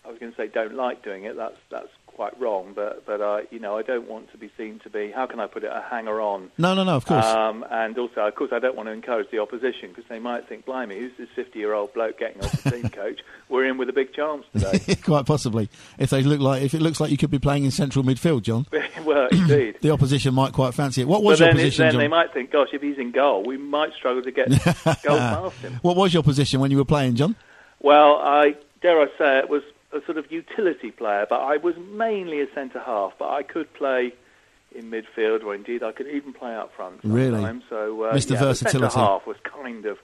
I 0.04 0.10
was 0.10 0.18
going 0.18 0.32
to 0.32 0.38
say 0.38 0.48
don't 0.48 0.74
like 0.74 1.04
doing 1.04 1.26
it. 1.26 1.36
That's 1.38 1.58
that's 1.70 1.90
quite 2.20 2.38
wrong, 2.38 2.74
but 2.76 3.06
but 3.06 3.22
I, 3.22 3.44
you 3.50 3.60
know, 3.60 3.78
I 3.78 3.82
don't 3.82 4.10
want 4.10 4.30
to 4.34 4.38
be 4.38 4.52
seen 4.58 4.82
to 4.84 4.90
be. 4.90 5.10
How 5.10 5.26
can 5.26 5.40
I 5.40 5.48
put 5.48 5.64
it? 5.64 5.72
A 5.74 5.82
hanger 5.90 6.20
on. 6.20 6.52
No, 6.58 6.76
no, 6.76 6.84
no. 6.84 6.98
Of 6.98 7.06
course. 7.06 7.26
Um, 7.26 7.64
and 7.72 7.98
also, 7.98 8.20
of 8.28 8.36
course, 8.36 8.52
I 8.52 8.60
don't 8.60 8.76
want 8.76 8.88
to 8.88 8.92
encourage 8.92 9.32
the 9.32 9.40
opposition 9.40 9.88
because 9.88 10.04
they 10.10 10.20
might 10.20 10.50
think, 10.50 10.66
blimey, 10.66 11.00
who's 11.00 11.14
this 11.18 11.30
50-year-old 11.38 11.94
bloke 11.94 12.20
getting 12.20 12.44
off 12.44 12.52
the 12.62 12.72
team 12.72 12.90
coach? 12.90 13.22
We're 13.48 13.64
in 13.68 13.78
with 13.78 13.88
a 13.88 13.94
big 13.94 14.14
chance 14.14 14.44
today. 14.52 14.96
Quite 15.06 15.28
possibly, 15.28 15.70
if 15.98 16.10
they 16.10 16.22
look 16.22 16.42
like 16.42 16.62
if 16.62 16.74
it 16.74 16.82
looks 16.82 17.00
like 17.00 17.10
you 17.10 17.16
could 17.16 17.32
be 17.32 17.40
playing 17.40 17.64
in 17.64 17.72
central 17.72 18.04
midfield, 18.04 18.42
John, 18.42 18.68
well, 19.06 19.30
indeed. 19.32 19.78
the 19.82 19.92
opposition 19.92 20.34
might 20.34 20.52
quite 20.52 20.74
fancy 20.74 21.00
it. 21.00 21.08
What 21.08 21.20
But 21.20 21.24
was 21.24 21.40
your 21.40 21.48
then, 21.48 21.56
it, 21.56 21.60
position, 21.62 21.86
then 21.86 21.92
John? 21.94 22.02
they 22.02 22.08
might 22.10 22.34
think, 22.34 22.52
gosh, 22.52 22.68
if 22.74 22.82
he's 22.82 22.98
in 22.98 23.12
goal, 23.12 23.46
we 23.46 23.56
might 23.56 23.94
struggle 23.94 24.24
to 24.24 24.32
get 24.32 24.50
goals 24.50 25.20
past 25.20 25.56
him. 25.60 25.80
What 25.84 25.96
was 25.96 26.14
your 26.14 26.24
position 26.24 26.60
when 26.60 26.70
you 26.70 26.76
were 26.76 26.86
playing, 26.86 27.16
John? 27.16 27.38
Well, 27.80 28.18
I 28.18 28.58
dare 28.82 29.00
I 29.00 29.06
say 29.18 29.38
it 29.40 29.50
was 29.50 29.64
a 29.92 30.00
sort 30.06 30.18
of 30.18 30.32
utility 30.32 30.92
player, 30.92 31.26
but 31.30 31.40
I 31.40 31.58
was 31.58 31.76
mainly 31.78 32.42
a 32.42 32.48
centre 32.54 32.80
half, 32.80 33.14
but 33.18 33.30
I 33.30 33.44
could 33.44 33.74
play 33.74 34.14
in 34.76 34.92
midfield, 34.92 35.44
or 35.44 35.56
indeed 35.56 35.82
I 35.82 35.92
could 35.92 36.08
even 36.08 36.34
play 36.34 36.56
up 36.56 36.72
front. 36.76 37.00
Really? 37.04 37.42
So, 37.70 38.04
uh, 38.04 38.14
Mr. 38.14 38.32
yeah, 38.32 38.40
Versatility. 38.40 38.90
centre 38.92 39.00
half 39.00 39.26
was 39.26 39.38
kind 39.44 39.86
of 39.86 39.98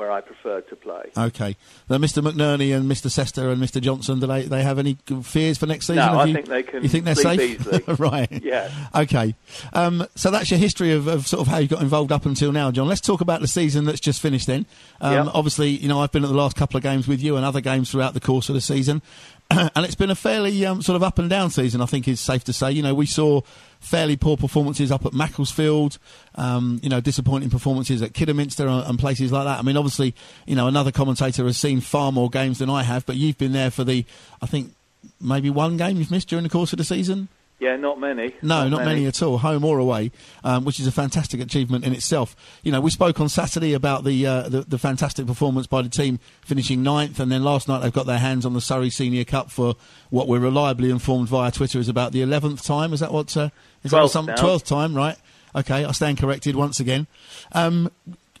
where 0.00 0.10
I 0.10 0.20
preferred 0.22 0.66
to 0.70 0.76
play. 0.76 1.10
Okay, 1.16 1.56
now 1.90 1.98
Mr. 1.98 2.22
McNerney 2.26 2.74
and 2.74 2.90
Mr. 2.90 3.06
Sester 3.08 3.52
and 3.52 3.62
Mr. 3.62 3.80
Johnson, 3.80 4.18
do 4.18 4.26
they 4.26 4.42
they 4.42 4.62
have 4.62 4.78
any 4.78 4.96
fears 5.22 5.58
for 5.58 5.66
next 5.66 5.86
season? 5.86 5.96
No, 5.96 6.02
Have 6.12 6.16
I 6.16 6.24
you, 6.24 6.34
think 6.34 6.46
they 6.46 6.62
can 6.62 6.82
You 6.82 6.88
think 6.88 7.04
they're 7.04 7.14
safe? 7.14 7.60
easily. 7.60 7.82
right. 7.98 8.42
Yeah. 8.42 8.70
Okay. 8.94 9.34
Um, 9.74 10.06
so 10.14 10.30
that's 10.30 10.50
your 10.50 10.58
history 10.58 10.92
of, 10.92 11.06
of 11.06 11.26
sort 11.26 11.42
of 11.42 11.48
how 11.48 11.58
you 11.58 11.68
got 11.68 11.82
involved 11.82 12.10
up 12.12 12.24
until 12.24 12.50
now, 12.50 12.70
John. 12.70 12.88
Let's 12.88 13.02
talk 13.02 13.20
about 13.20 13.40
the 13.42 13.48
season 13.48 13.84
that's 13.84 14.00
just 14.00 14.20
finished. 14.22 14.46
Then, 14.46 14.64
um, 15.02 15.12
Yeah. 15.12 15.30
obviously, 15.34 15.68
you 15.68 15.86
know 15.88 16.00
I've 16.00 16.12
been 16.12 16.24
at 16.24 16.30
the 16.30 16.36
last 16.36 16.56
couple 16.56 16.78
of 16.78 16.82
games 16.82 17.06
with 17.06 17.22
you 17.22 17.36
and 17.36 17.44
other 17.44 17.60
games 17.60 17.90
throughout 17.90 18.14
the 18.14 18.20
course 18.20 18.48
of 18.48 18.54
the 18.54 18.60
season. 18.62 19.02
and 19.74 19.84
it's 19.84 19.96
been 19.96 20.10
a 20.10 20.14
fairly 20.14 20.64
um, 20.64 20.80
sort 20.80 20.96
of 20.96 21.02
up 21.02 21.18
and 21.18 21.28
down 21.28 21.50
season. 21.50 21.80
I 21.80 21.86
think 21.86 22.06
is 22.06 22.20
safe 22.20 22.44
to 22.44 22.52
say. 22.52 22.70
You 22.70 22.82
know, 22.82 22.94
we 22.94 23.06
saw 23.06 23.40
fairly 23.80 24.16
poor 24.16 24.36
performances 24.36 24.92
up 24.92 25.04
at 25.06 25.12
Macclesfield. 25.12 25.98
Um, 26.36 26.78
you 26.82 26.88
know, 26.88 27.00
disappointing 27.00 27.50
performances 27.50 28.00
at 28.02 28.14
Kidderminster 28.14 28.66
and, 28.68 28.86
and 28.86 28.98
places 28.98 29.32
like 29.32 29.44
that. 29.44 29.58
I 29.58 29.62
mean, 29.62 29.76
obviously, 29.76 30.14
you 30.46 30.54
know, 30.54 30.68
another 30.68 30.92
commentator 30.92 31.44
has 31.44 31.58
seen 31.58 31.80
far 31.80 32.12
more 32.12 32.30
games 32.30 32.58
than 32.58 32.70
I 32.70 32.84
have, 32.84 33.04
but 33.06 33.16
you've 33.16 33.38
been 33.38 33.52
there 33.52 33.70
for 33.70 33.82
the, 33.82 34.04
I 34.40 34.46
think, 34.46 34.72
maybe 35.20 35.50
one 35.50 35.76
game 35.76 35.96
you've 35.96 36.10
missed 36.10 36.28
during 36.28 36.44
the 36.44 36.50
course 36.50 36.72
of 36.72 36.76
the 36.78 36.84
season. 36.84 37.28
Yeah, 37.60 37.76
not 37.76 38.00
many. 38.00 38.34
No, 38.40 38.62
not, 38.62 38.70
not 38.70 38.78
many. 38.78 39.00
many. 39.00 39.06
at 39.06 39.22
all, 39.22 39.36
home 39.36 39.66
or 39.66 39.78
away, 39.78 40.12
um, 40.42 40.64
which 40.64 40.80
is 40.80 40.86
a 40.86 40.92
fantastic 40.92 41.40
achievement 41.40 41.84
in 41.84 41.92
itself. 41.92 42.34
You 42.62 42.72
know, 42.72 42.80
we 42.80 42.90
spoke 42.90 43.20
on 43.20 43.28
Saturday 43.28 43.74
about 43.74 44.02
the, 44.04 44.26
uh, 44.26 44.48
the, 44.48 44.62
the 44.62 44.78
fantastic 44.78 45.26
performance 45.26 45.66
by 45.66 45.82
the 45.82 45.90
team 45.90 46.20
finishing 46.40 46.82
ninth, 46.82 47.20
and 47.20 47.30
then 47.30 47.44
last 47.44 47.68
night 47.68 47.80
they've 47.80 47.92
got 47.92 48.06
their 48.06 48.18
hands 48.18 48.46
on 48.46 48.54
the 48.54 48.62
Surrey 48.62 48.88
Senior 48.88 49.24
Cup 49.24 49.50
for 49.50 49.76
what 50.08 50.26
we're 50.26 50.40
reliably 50.40 50.88
informed 50.88 51.28
via 51.28 51.50
Twitter 51.52 51.78
is 51.78 51.90
about 51.90 52.12
the 52.12 52.22
eleventh 52.22 52.64
time. 52.64 52.94
Is 52.94 53.00
that 53.00 53.12
what? 53.12 53.36
Uh, 53.36 53.50
is 53.84 53.90
that 53.90 54.08
some 54.08 54.26
twelfth 54.26 54.64
time? 54.64 54.94
Right. 54.94 55.18
Okay, 55.54 55.84
I 55.84 55.92
stand 55.92 56.16
corrected 56.16 56.56
once 56.56 56.80
again. 56.80 57.08
Um, 57.52 57.90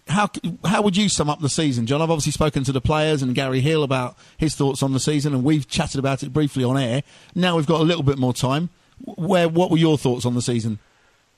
how 0.08 0.30
how 0.64 0.80
would 0.80 0.96
you 0.96 1.10
sum 1.10 1.28
up 1.28 1.40
the 1.40 1.50
season, 1.50 1.86
John? 1.86 2.00
I've 2.00 2.10
obviously 2.10 2.32
spoken 2.32 2.64
to 2.64 2.72
the 2.72 2.80
players 2.80 3.22
and 3.22 3.34
Garry 3.34 3.60
Hill 3.60 3.82
about 3.82 4.16
his 4.38 4.54
thoughts 4.54 4.82
on 4.82 4.94
the 4.94 5.00
season, 5.00 5.34
and 5.34 5.44
we've 5.44 5.68
chatted 5.68 5.98
about 5.98 6.22
it 6.22 6.32
briefly 6.32 6.64
on 6.64 6.78
air. 6.78 7.02
Now 7.34 7.56
we've 7.56 7.66
got 7.66 7.82
a 7.82 7.84
little 7.84 8.02
bit 8.02 8.16
more 8.16 8.32
time 8.32 8.70
where 9.18 9.48
what 9.48 9.70
were 9.70 9.78
your 9.78 9.98
thoughts 9.98 10.24
on 10.24 10.34
the 10.34 10.42
season? 10.42 10.78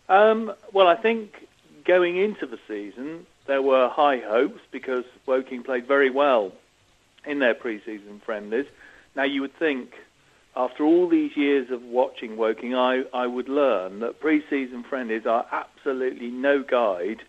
Um, 0.09 0.52
well, 0.73 0.88
I 0.88 0.97
think 0.97 1.47
going 1.85 2.17
into 2.17 2.47
the 2.47 2.59
season 2.69 3.26
there 3.47 3.62
were 3.62 3.88
high 3.88 4.19
hopes 4.19 4.61
because 4.71 5.05
Woking 5.26 5.62
played 5.62 5.87
very 5.87 6.11
well 6.11 6.52
in 7.26 7.38
their 7.38 7.55
pre-season 7.55 8.21
friendlies. 8.25 8.67
Now 9.17 9.25
you 9.25 9.41
would 9.41 9.57
think 9.59 9.95
after 10.55 10.85
all 10.85 11.09
these 11.09 11.37
years 11.37 11.71
of 11.71 11.83
watching 11.83 12.37
Woking, 12.37 12.75
I, 12.75 13.05
I 13.12 13.26
would 13.26 13.49
learn 13.49 14.00
that 14.00 14.21
pre-season 14.21 14.85
friendlies 14.85 15.26
are 15.26 15.47
absolutely 15.50 16.31
no 16.31 16.62
guide 16.62 17.23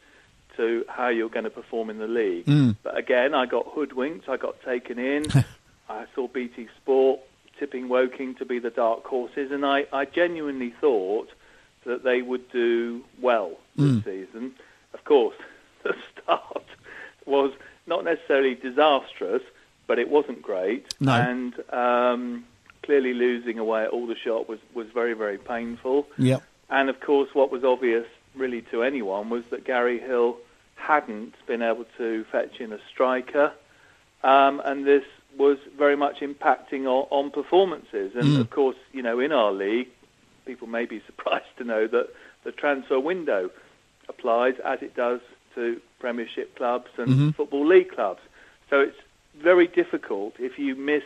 to 0.58 0.86
how 0.88 1.08
you're 1.08 1.30
going 1.30 1.46
to 1.46 1.50
perform 1.50 1.90
in 1.90 1.98
the 1.98 2.08
league. 2.08 2.46
Mm. 2.46 2.76
But 2.84 2.98
again, 2.98 3.34
I 3.34 3.46
got 3.46 3.66
hoodwinked. 3.68 4.30
I 4.30 4.38
got 4.38 4.62
taken 4.64 5.00
in. 5.00 5.26
I 5.90 6.06
saw 6.14 6.28
BT 6.28 6.68
Sport 6.82 7.22
tipping 7.64 7.88
Woking 7.88 8.36
to 8.36 8.46
be 8.46 8.60
the 8.60 8.70
dark 8.70 9.06
horses, 9.06 9.50
and 9.50 9.66
I, 9.66 9.86
I 9.94 10.04
genuinely 10.04 10.74
thought 10.82 11.30
that 11.86 12.04
they 12.04 12.22
would 12.22 12.52
do 12.52 13.06
well 13.22 13.52
this 13.78 13.90
mm. 13.90 14.04
season. 14.04 14.54
Of 14.94 15.06
course, 15.06 15.38
the 15.84 15.96
start 16.12 16.66
was 17.26 17.54
not 17.88 18.04
necessarily 18.04 18.56
disastrous, 18.56 19.44
but 19.88 19.98
it 19.98 20.10
wasn't 20.10 20.42
great. 20.42 20.94
No. 21.00 21.14
And 21.14 21.54
um, 21.72 22.46
clearly 22.82 23.14
losing 23.14 23.60
away 23.60 23.84
at 23.84 23.92
Aldershot 23.92 24.50
was, 24.50 24.60
was 24.74 24.88
very, 24.94 25.14
very 25.14 25.38
painful. 25.38 26.06
Yep. 26.18 26.44
And 26.70 26.90
of 26.90 27.00
course, 27.00 27.30
what 27.34 27.50
was 27.50 27.64
obvious 27.64 28.06
really 28.36 28.62
to 28.72 28.84
anyone 28.84 29.30
was 29.30 29.46
that 29.52 29.64
Garry 29.64 30.00
Hill 30.00 30.36
hadn't 30.76 31.34
been 31.48 31.62
able 31.62 31.86
to 31.98 32.26
fetch 32.30 32.60
in 32.60 32.74
a 32.74 32.80
striker. 32.92 33.54
Um, 34.22 34.62
and 34.66 34.86
this 34.86 35.06
was 35.38 35.58
very 35.78 35.96
much 35.96 36.20
impacting 36.20 36.86
on, 36.86 37.08
on 37.10 37.32
performances. 37.32 38.14
And 38.16 38.24
mm. 38.24 38.40
of 38.40 38.50
course, 38.50 38.78
you 38.92 39.02
know, 39.02 39.20
in 39.20 39.32
our 39.32 39.52
league, 39.52 39.90
people 40.46 40.68
may 40.68 40.86
be 40.86 41.02
surprised 41.06 41.58
to 41.58 41.64
know 41.64 41.88
that 41.88 42.10
the 42.44 42.52
transfer 42.52 43.00
window 43.00 43.50
applies 44.10 44.56
as 44.66 44.82
it 44.82 44.96
does 44.96 45.22
to 45.56 45.80
Premiership 46.00 46.56
clubs 46.56 46.90
and 46.98 47.08
mm-hmm. 47.08 47.30
Football 47.32 47.68
League 47.68 47.92
clubs. 47.92 48.22
So 48.70 48.80
it's 48.80 48.98
very 49.38 49.68
difficult 49.68 50.34
if 50.40 50.60
you 50.60 50.76
miss 50.76 51.04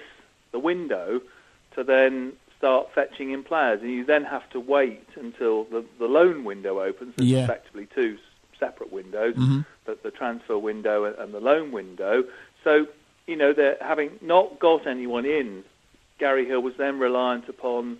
the 0.51 0.59
window 0.59 1.21
to 1.75 1.83
then 1.83 2.33
start 2.57 2.87
fetching 2.95 3.31
in 3.31 3.43
players, 3.43 3.81
and 3.81 3.91
you 3.91 4.03
then 4.03 4.23
have 4.23 4.49
to 4.49 4.59
wait 4.59 5.07
until 5.15 5.65
the, 5.65 5.85
the 5.99 6.05
loan 6.05 6.43
window 6.43 6.81
opens. 6.81 7.13
There's 7.15 7.29
yeah. 7.29 7.43
effectively 7.43 7.87
two 7.93 8.17
separate 8.59 8.91
windows, 8.91 9.35
mm-hmm. 9.35 9.59
the, 9.85 9.97
the 10.01 10.09
transfer 10.09 10.57
window 10.57 11.03
and, 11.03 11.15
and 11.17 11.33
the 11.33 11.39
loan 11.39 11.71
window. 11.71 12.23
So 12.63 12.87
you 13.27 13.35
know, 13.35 13.53
they're 13.53 13.77
having 13.81 14.11
not 14.21 14.59
got 14.59 14.87
anyone 14.87 15.25
in, 15.25 15.63
Garry 16.17 16.45
Hill 16.45 16.61
was 16.61 16.73
then 16.77 16.97
reliant 16.97 17.47
upon 17.47 17.97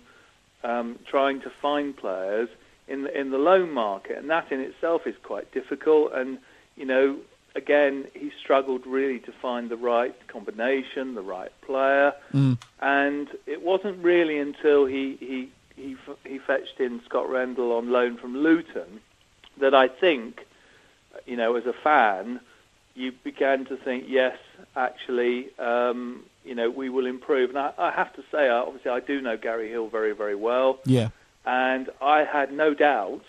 um, 0.64 0.98
trying 1.06 1.40
to 1.42 1.50
find 1.62 1.96
players 1.96 2.48
in 2.88 3.02
the, 3.02 3.18
in 3.18 3.30
the 3.30 3.38
loan 3.38 3.70
market, 3.70 4.18
and 4.18 4.28
that 4.30 4.50
in 4.50 4.60
itself 4.60 5.06
is 5.06 5.14
quite 5.22 5.52
difficult. 5.52 6.12
And 6.14 6.38
you 6.76 6.86
know, 6.86 7.18
again, 7.54 8.06
he 8.14 8.32
struggled 8.42 8.86
really 8.86 9.20
to 9.20 9.32
find 9.32 9.68
the 9.68 9.76
right 9.76 10.14
combination, 10.28 11.14
the 11.14 11.22
right 11.22 11.52
player, 11.62 12.14
mm. 12.32 12.58
and 12.80 13.28
it 13.46 13.62
wasn't 13.62 14.02
really 14.02 14.38
until 14.38 14.86
he 14.86 15.16
he 15.20 15.50
he 15.76 15.96
he 16.24 16.38
fetched 16.38 16.80
in 16.80 17.00
Scott 17.04 17.28
Rendell 17.28 17.72
on 17.72 17.90
loan 17.90 18.16
from 18.16 18.36
Luton 18.36 19.00
that 19.60 19.74
I 19.74 19.88
think, 19.88 20.46
you 21.26 21.36
know, 21.36 21.56
as 21.56 21.66
a 21.66 21.72
fan, 21.72 22.40
you 22.98 23.12
began 23.24 23.64
to 23.66 23.76
think, 23.76 24.04
yes, 24.08 24.36
actually, 24.76 25.56
um, 25.58 26.24
you 26.44 26.54
know, 26.54 26.68
we 26.68 26.88
will 26.88 27.06
improve. 27.06 27.50
And 27.50 27.58
I, 27.58 27.72
I 27.78 27.90
have 27.90 28.12
to 28.16 28.22
say, 28.32 28.48
obviously, 28.48 28.90
I 28.90 29.00
do 29.00 29.20
know 29.20 29.36
Garry 29.36 29.70
Hill 29.70 29.88
very, 29.88 30.12
very 30.12 30.34
well. 30.34 30.80
Yeah. 30.84 31.10
And 31.46 31.88
I 32.02 32.24
had 32.24 32.52
no 32.52 32.74
doubts 32.74 33.26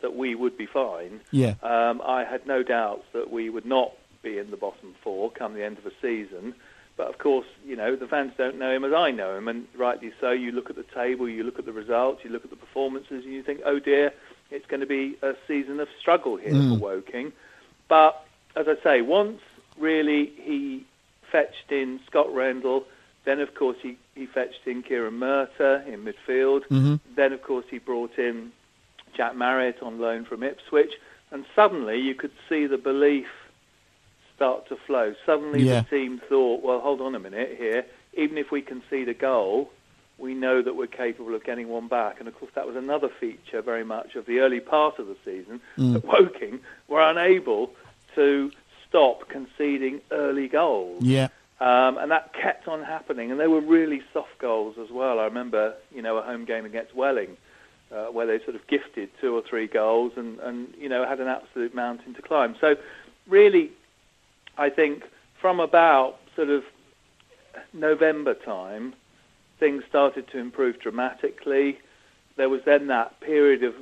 that 0.00 0.16
we 0.16 0.34
would 0.34 0.56
be 0.56 0.66
fine. 0.66 1.20
Yeah. 1.30 1.54
Um, 1.62 2.02
I 2.04 2.24
had 2.24 2.46
no 2.46 2.62
doubts 2.62 3.04
that 3.12 3.30
we 3.30 3.50
would 3.50 3.66
not 3.66 3.92
be 4.22 4.38
in 4.38 4.50
the 4.50 4.56
bottom 4.56 4.94
four 5.02 5.30
come 5.30 5.54
the 5.54 5.64
end 5.64 5.78
of 5.78 5.84
the 5.84 5.92
season. 6.02 6.54
But 6.96 7.08
of 7.08 7.18
course, 7.18 7.46
you 7.66 7.76
know, 7.76 7.96
the 7.96 8.06
fans 8.06 8.32
don't 8.38 8.58
know 8.58 8.70
him 8.70 8.84
as 8.84 8.92
I 8.92 9.10
know 9.10 9.36
him, 9.36 9.48
and 9.48 9.66
rightly 9.76 10.12
so. 10.20 10.30
You 10.30 10.52
look 10.52 10.70
at 10.70 10.76
the 10.76 10.84
table, 10.94 11.28
you 11.28 11.42
look 11.42 11.58
at 11.58 11.64
the 11.64 11.72
results, 11.72 12.22
you 12.24 12.30
look 12.30 12.44
at 12.44 12.50
the 12.50 12.56
performances, 12.56 13.24
and 13.24 13.32
you 13.32 13.42
think, 13.42 13.60
oh 13.64 13.80
dear, 13.80 14.12
it's 14.50 14.66
going 14.66 14.80
to 14.80 14.86
be 14.86 15.16
a 15.20 15.34
season 15.48 15.80
of 15.80 15.88
struggle 16.00 16.36
here 16.36 16.52
mm. 16.52 16.78
for 16.78 16.78
Woking. 16.78 17.32
But 17.88 18.23
as 18.56 18.66
I 18.68 18.82
say, 18.82 19.02
once 19.02 19.40
really 19.78 20.32
he 20.36 20.84
fetched 21.30 21.70
in 21.70 22.00
Scott 22.06 22.32
Rendell, 22.32 22.84
then 23.24 23.40
of 23.40 23.54
course 23.54 23.76
he, 23.82 23.96
he 24.14 24.26
fetched 24.26 24.66
in 24.66 24.82
Kieran 24.82 25.14
Murtagh 25.14 25.86
in 25.86 26.04
midfield. 26.04 26.62
Mm-hmm. 26.66 26.96
Then 27.16 27.32
of 27.32 27.42
course 27.42 27.64
he 27.70 27.78
brought 27.78 28.18
in 28.18 28.52
Jack 29.16 29.36
Marriott 29.36 29.82
on 29.82 29.98
loan 29.98 30.24
from 30.24 30.42
Ipswich, 30.42 30.92
and 31.30 31.44
suddenly 31.54 31.98
you 31.98 32.14
could 32.14 32.32
see 32.48 32.66
the 32.66 32.78
belief 32.78 33.26
start 34.36 34.68
to 34.68 34.76
flow. 34.86 35.14
Suddenly 35.24 35.62
yeah. 35.62 35.80
the 35.80 35.96
team 35.96 36.20
thought, 36.28 36.62
well, 36.62 36.80
hold 36.80 37.00
on 37.00 37.14
a 37.14 37.20
minute 37.20 37.56
here. 37.58 37.84
Even 38.16 38.38
if 38.38 38.50
we 38.50 38.62
concede 38.62 39.08
a 39.08 39.14
goal, 39.14 39.70
we 40.18 40.34
know 40.34 40.62
that 40.62 40.76
we're 40.76 40.86
capable 40.86 41.34
of 41.34 41.44
getting 41.44 41.68
one 41.68 41.88
back. 41.88 42.18
And 42.18 42.28
of 42.28 42.38
course, 42.38 42.52
that 42.54 42.66
was 42.66 42.76
another 42.76 43.08
feature 43.08 43.62
very 43.62 43.84
much 43.84 44.14
of 44.14 44.26
the 44.26 44.40
early 44.40 44.60
part 44.60 44.98
of 44.98 45.06
the 45.06 45.16
season 45.24 45.60
mm. 45.76 45.94
that 45.94 46.04
Woking 46.04 46.60
were 46.88 47.00
unable 47.00 47.70
to 48.14 48.50
stop 48.88 49.28
conceding 49.28 50.00
early 50.10 50.48
goals. 50.48 51.02
Yeah. 51.02 51.28
Um, 51.60 51.98
and 51.98 52.10
that 52.10 52.32
kept 52.34 52.68
on 52.68 52.82
happening, 52.82 53.30
and 53.30 53.38
they 53.38 53.46
were 53.46 53.60
really 53.60 54.02
soft 54.12 54.38
goals 54.38 54.76
as 54.78 54.90
well. 54.90 55.20
I 55.20 55.24
remember, 55.24 55.74
you 55.94 56.02
know, 56.02 56.16
a 56.18 56.22
home 56.22 56.44
game 56.44 56.64
against 56.64 56.94
Welling, 56.94 57.36
uh, 57.92 58.06
where 58.06 58.26
they 58.26 58.42
sort 58.44 58.56
of 58.56 58.66
gifted 58.66 59.10
two 59.20 59.34
or 59.34 59.42
three 59.42 59.66
goals, 59.66 60.12
and, 60.16 60.38
and 60.40 60.74
you 60.78 60.88
know 60.88 61.06
had 61.06 61.20
an 61.20 61.28
absolute 61.28 61.74
mountain 61.74 62.12
to 62.14 62.22
climb. 62.22 62.56
So, 62.60 62.76
really, 63.28 63.70
I 64.58 64.68
think 64.68 65.04
from 65.40 65.60
about 65.60 66.18
sort 66.34 66.50
of 66.50 66.64
November 67.72 68.34
time, 68.34 68.94
things 69.60 69.84
started 69.88 70.28
to 70.28 70.38
improve 70.38 70.80
dramatically. 70.80 71.78
There 72.36 72.48
was 72.48 72.62
then 72.64 72.88
that 72.88 73.20
period 73.20 73.62
of 73.62 73.74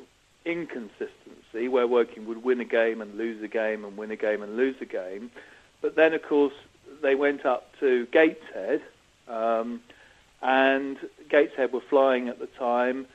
inconsistency 0.45 1.69
where 1.69 1.87
Woking 1.87 2.27
would 2.27 2.43
win 2.43 2.61
a 2.61 2.65
game 2.65 3.01
and 3.01 3.17
lose 3.17 3.43
a 3.43 3.49
game 3.49 3.85
and 3.85 3.97
win 3.97 4.11
a 4.11 4.17
game 4.17 4.43
and 4.43 4.57
lose 4.57 4.77
a 4.81 4.87
game. 4.87 5.31
But 5.81 5.97
then, 5.97 6.15
of 6.15 6.23
course, 6.23 6.55
they 7.03 7.15
went 7.15 7.45
up 7.45 7.71
to 7.81 8.07
Gateshead, 8.07 8.83
um, 9.29 9.81
and 10.41 10.97
Gateshead 11.29 11.73
were 11.73 11.81
flying 11.81 12.29
at 12.29 12.39
the 12.39 12.47
time, 12.47 13.07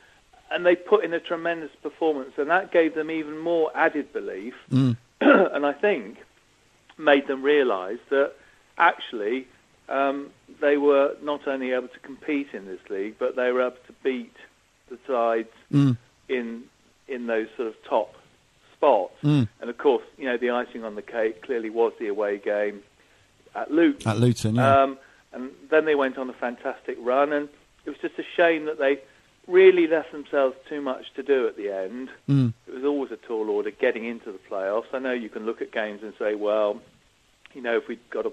and 0.51 0.65
they 0.65 0.75
put 0.75 1.03
in 1.03 1.13
a 1.13 1.19
tremendous 1.19 1.71
performance, 1.81 2.33
and 2.37 2.49
that 2.49 2.71
gave 2.71 2.95
them 2.95 3.11
even 3.11 3.37
more 3.37 3.71
added 3.75 4.13
belief, 4.13 4.53
mm. 4.71 4.95
and 5.21 5.65
I 5.65 5.73
think 5.73 6.17
made 6.97 7.27
them 7.27 7.43
realise 7.43 7.99
that 8.09 8.33
actually 8.77 9.47
um, 9.89 10.31
they 10.61 10.77
were 10.77 11.15
not 11.21 11.47
only 11.47 11.71
able 11.71 11.87
to 11.89 11.99
compete 11.99 12.47
in 12.53 12.65
this 12.65 12.79
league, 12.89 13.15
but 13.19 13.35
they 13.35 13.51
were 13.51 13.61
able 13.61 13.77
to 13.87 13.93
beat 14.03 14.35
the 14.89 14.97
sides 15.07 15.49
mm. 15.71 15.97
in 16.29 16.63
in 17.07 17.27
those 17.27 17.47
sort 17.55 17.67
of 17.69 17.75
top 17.83 18.15
spots. 18.73 19.15
Mm. 19.23 19.47
And 19.61 19.69
of 19.69 19.77
course, 19.77 20.03
you 20.17 20.25
know, 20.25 20.37
the 20.37 20.51
icing 20.51 20.83
on 20.83 20.95
the 20.95 21.01
cake 21.01 21.41
clearly 21.41 21.69
was 21.69 21.93
the 21.99 22.07
away 22.07 22.37
game 22.37 22.83
at 23.55 23.71
Luton. 23.71 24.09
At 24.09 24.19
Luton, 24.19 24.55
yeah. 24.55 24.83
Um, 24.83 24.97
and 25.33 25.51
then 25.69 25.85
they 25.85 25.95
went 25.95 26.17
on 26.17 26.29
a 26.29 26.33
fantastic 26.33 26.97
run, 27.01 27.33
and 27.33 27.49
it 27.85 27.89
was 27.89 27.99
just 27.99 28.17
a 28.17 28.23
shame 28.35 28.65
that 28.65 28.79
they 28.79 28.99
really 29.47 29.87
left 29.87 30.11
themselves 30.11 30.55
too 30.67 30.81
much 30.81 31.13
to 31.15 31.23
do 31.23 31.47
at 31.47 31.55
the 31.57 31.69
end. 31.69 32.09
Mm. 32.29 32.53
It 32.67 32.73
was 32.73 32.83
always 32.83 33.11
a 33.11 33.17
tall 33.17 33.49
order 33.49 33.71
getting 33.71 34.05
into 34.05 34.31
the 34.31 34.39
playoffs. 34.49 34.93
I 34.93 34.99
know 34.99 35.13
you 35.13 35.29
can 35.29 35.45
look 35.45 35.61
at 35.61 35.71
games 35.71 36.01
and 36.03 36.13
say, 36.19 36.35
well, 36.35 36.81
you 37.53 37.61
know, 37.61 37.77
if 37.77 37.87
we'd 37.87 38.09
got 38.09 38.25
a 38.25 38.31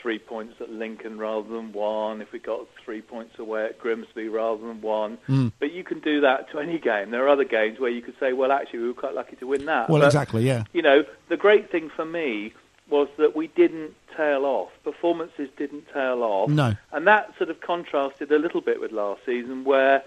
three 0.00 0.18
points 0.18 0.54
at 0.60 0.70
Lincoln 0.70 1.18
rather 1.18 1.48
than 1.48 1.72
one, 1.72 2.20
if 2.20 2.32
we 2.32 2.38
got 2.38 2.66
three 2.84 3.00
points 3.00 3.38
away 3.38 3.64
at 3.66 3.78
Grimsby 3.78 4.28
rather 4.28 4.66
than 4.66 4.80
one. 4.80 5.18
Mm. 5.28 5.52
But 5.58 5.72
you 5.72 5.84
can 5.84 6.00
do 6.00 6.20
that 6.20 6.50
to 6.52 6.58
any 6.58 6.78
game. 6.78 7.10
There 7.10 7.24
are 7.24 7.28
other 7.28 7.44
games 7.44 7.80
where 7.80 7.90
you 7.90 8.02
could 8.02 8.14
say, 8.20 8.32
well, 8.32 8.52
actually, 8.52 8.80
we 8.80 8.88
were 8.88 8.94
quite 8.94 9.14
lucky 9.14 9.36
to 9.36 9.46
win 9.46 9.64
that. 9.66 9.88
Well, 9.88 10.00
But, 10.00 10.06
exactly, 10.06 10.46
yeah. 10.46 10.64
You 10.72 10.82
know, 10.82 11.04
the 11.28 11.36
great 11.36 11.70
thing 11.70 11.90
for 11.94 12.04
me 12.04 12.52
was 12.88 13.08
that 13.18 13.34
we 13.34 13.48
didn't 13.48 13.94
tail 14.16 14.44
off. 14.44 14.70
Performances 14.84 15.48
didn't 15.56 15.86
tail 15.92 16.22
off. 16.22 16.50
No. 16.50 16.74
And 16.92 17.06
that 17.06 17.36
sort 17.36 17.50
of 17.50 17.60
contrasted 17.60 18.30
a 18.30 18.38
little 18.38 18.60
bit 18.60 18.80
with 18.80 18.92
last 18.92 19.22
season 19.26 19.64
where, 19.64 20.02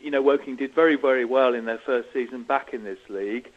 you 0.00 0.10
know, 0.10 0.22
Woking 0.22 0.56
did 0.56 0.74
very, 0.74 0.96
very 0.96 1.24
well 1.24 1.54
in 1.54 1.66
their 1.66 1.78
first 1.78 2.12
season 2.12 2.42
back 2.42 2.72
in 2.72 2.84
this 2.84 2.98
league. 3.08 3.50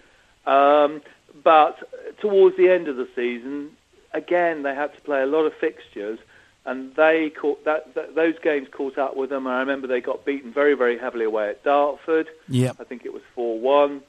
Um, 0.45 1.01
but 1.43 1.77
towards 2.19 2.57
the 2.57 2.69
end 2.69 2.87
of 2.87 2.97
the 2.97 3.07
season, 3.15 3.71
again, 4.17 4.63
they 4.63 4.75
had 4.75 4.93
to 4.95 5.01
play 5.01 5.21
a 5.21 5.25
lot 5.25 5.45
of 5.45 5.53
fixtures, 5.53 6.19
and 6.65 6.93
they 6.95 7.29
caught 7.29 7.63
that, 7.65 7.93
that 7.95 8.15
those 8.15 8.35
games 8.39 8.67
caught 8.71 8.97
up 8.97 9.15
with 9.15 9.29
them. 9.29 9.47
And 9.47 9.55
I 9.55 9.59
remember 9.59 9.87
they 9.87 10.01
got 10.01 10.25
beaten 10.25 10.51
very, 10.51 10.73
very 10.73 10.97
heavily 10.97 11.25
away 11.25 11.49
at 11.49 11.63
Dartford. 11.63 12.27
Yep. 12.49 12.77
I 12.79 12.83
think 12.83 13.05
it 13.05 13.13
was 13.13 13.21
four-one, 13.35 14.01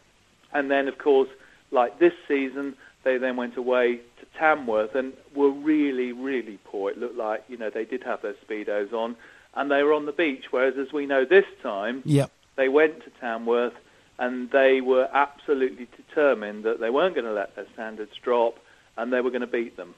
and 0.53 0.71
then 0.71 0.89
of 0.89 0.99
course, 0.99 1.29
like 1.71 1.99
this 1.99 2.15
season, 2.27 2.75
they 3.05 3.19
then 3.19 3.37
went 3.37 3.57
away 3.57 3.97
to 4.19 4.27
Tamworth 4.39 4.95
and 4.95 5.13
were 5.35 5.51
really, 5.51 6.13
really 6.13 6.59
poor. 6.65 6.91
It 6.91 6.99
looked 6.99 7.17
like 7.17 7.45
you 7.49 7.57
know 7.57 7.71
they 7.71 7.85
did 7.85 8.03
have 8.03 8.23
their 8.23 8.35
speedos 8.35 8.93
on, 8.93 9.17
and 9.55 9.71
they 9.71 9.83
were 9.83 9.93
on 9.93 10.07
the 10.07 10.13
beach. 10.13 10.47
Whereas, 10.51 10.75
as 10.79 10.93
we 10.93 11.07
know, 11.07 11.25
this 11.25 11.47
time 11.63 12.03
Yep. 12.05 12.31
they 12.57 12.69
went 12.69 13.05
to 13.05 13.11
Tamworth 13.21 13.75
and 14.19 14.51
they 14.51 14.81
were 14.81 15.09
absolutely 15.13 15.87
determined 15.97 16.65
that 16.65 16.81
they 16.81 16.91
weren't 16.91 17.15
going 17.15 17.25
to 17.25 17.33
let 17.33 17.55
their 17.55 17.67
standards 17.73 18.11
drop 18.21 18.59
and 18.99 19.13
they 19.13 19.21
were 19.23 19.31
going 19.31 19.41
to 19.41 19.47
beat 19.47 19.77
them. 19.77 19.95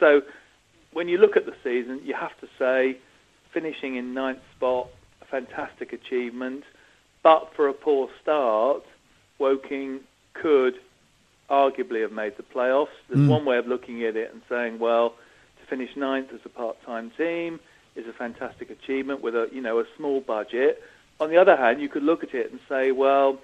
So 0.00 0.22
when 0.92 1.08
you 1.08 1.18
look 1.18 1.36
at 1.36 1.46
the 1.46 1.54
season, 1.62 2.00
you 2.04 2.14
have 2.14 2.36
to 2.40 2.48
say 2.58 2.98
finishing 3.52 3.94
in 3.96 4.14
ninth 4.14 4.40
spot, 4.56 4.88
a 5.22 5.24
fantastic 5.26 5.92
achievement, 5.92 6.64
but 7.22 7.52
for 7.54 7.68
a 7.68 7.72
poor 7.72 8.08
start, 8.20 8.82
Woking 9.38 10.00
could 10.32 10.74
arguably 11.50 12.02
have 12.02 12.12
made 12.12 12.36
the 12.36 12.42
playoffs. 12.42 12.88
There's 13.08 13.20
Mm. 13.26 13.28
one 13.28 13.44
way 13.44 13.58
of 13.58 13.66
looking 13.66 14.02
at 14.04 14.16
it 14.16 14.32
and 14.32 14.42
saying, 14.48 14.78
well, 14.78 15.10
to 15.60 15.66
finish 15.66 15.94
ninth 15.96 16.32
as 16.32 16.40
a 16.44 16.48
part-time 16.48 17.10
team 17.16 17.60
is 17.96 18.06
a 18.06 18.12
fantastic 18.12 18.70
achievement 18.70 19.20
with 19.20 19.34
a 19.36 19.48
you 19.52 19.60
know 19.60 19.78
a 19.78 19.86
small 19.96 20.20
budget. 20.20 20.82
On 21.20 21.30
the 21.30 21.36
other 21.36 21.56
hand, 21.56 21.80
you 21.80 21.88
could 21.88 22.02
look 22.02 22.24
at 22.24 22.34
it 22.34 22.50
and 22.50 22.58
say, 22.68 22.90
well, 22.90 23.38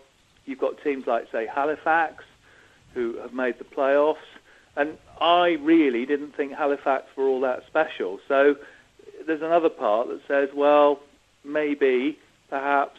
you've 0.46 0.58
got 0.58 0.82
teams 0.82 1.06
like 1.06 1.30
say 1.30 1.46
Halifax, 1.46 2.24
who 2.94 3.16
have 3.18 3.32
made 3.32 3.58
the 3.58 3.64
playoffs, 3.64 4.16
and 4.76 4.96
I 5.20 5.58
really 5.60 6.06
didn't 6.06 6.36
think 6.36 6.52
Halifax 6.52 7.04
were 7.16 7.24
all 7.24 7.40
that 7.40 7.66
special. 7.66 8.20
So 8.28 8.56
there's 9.26 9.42
another 9.42 9.68
part 9.68 10.08
that 10.08 10.20
says, 10.26 10.48
well, 10.54 11.00
maybe, 11.44 12.18
perhaps, 12.48 12.98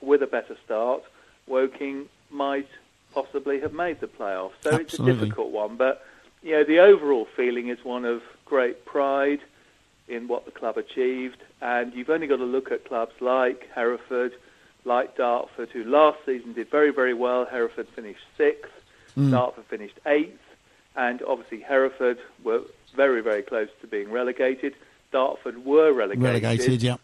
with 0.00 0.22
a 0.22 0.26
better 0.26 0.56
start, 0.64 1.02
Woking 1.46 2.06
might 2.30 2.68
possibly 3.12 3.60
have 3.60 3.72
made 3.72 4.00
the 4.00 4.06
playoffs. 4.06 4.52
So 4.62 4.76
it's 4.76 4.94
a 4.94 5.04
difficult 5.04 5.50
one, 5.50 5.76
but 5.76 6.04
you 6.42 6.52
know 6.52 6.64
the 6.64 6.78
overall 6.78 7.26
feeling 7.36 7.68
is 7.68 7.84
one 7.84 8.04
of 8.04 8.22
great 8.44 8.84
pride 8.84 9.40
in 10.08 10.28
what 10.28 10.44
the 10.44 10.50
club 10.50 10.76
achieved, 10.78 11.42
and 11.60 11.92
you've 11.92 12.10
only 12.10 12.26
got 12.26 12.36
to 12.36 12.44
look 12.44 12.70
at 12.72 12.84
clubs 12.84 13.12
like 13.20 13.68
Hereford, 13.74 14.32
like 14.84 15.16
Dartford, 15.16 15.70
who 15.70 15.84
last 15.84 16.18
season 16.24 16.52
did 16.52 16.70
very, 16.70 16.90
very 16.92 17.14
well. 17.14 17.44
Hereford 17.44 17.88
finished 17.88 18.24
sixth, 18.36 18.72
Mm. 19.18 19.32
Dartford 19.32 19.64
finished 19.66 19.98
eighth, 20.06 20.38
and 20.96 21.22
obviously 21.22 21.60
Hereford 21.60 22.18
were 22.44 22.62
very, 22.94 23.22
very 23.22 23.42
close 23.42 23.68
to 23.80 23.86
being 23.86 24.10
relegated. 24.10 24.74
Dartford 25.12 25.64
were 25.64 25.92
relegated. 25.92 26.22
Relegated, 26.22 26.82
yeah. 26.82 26.96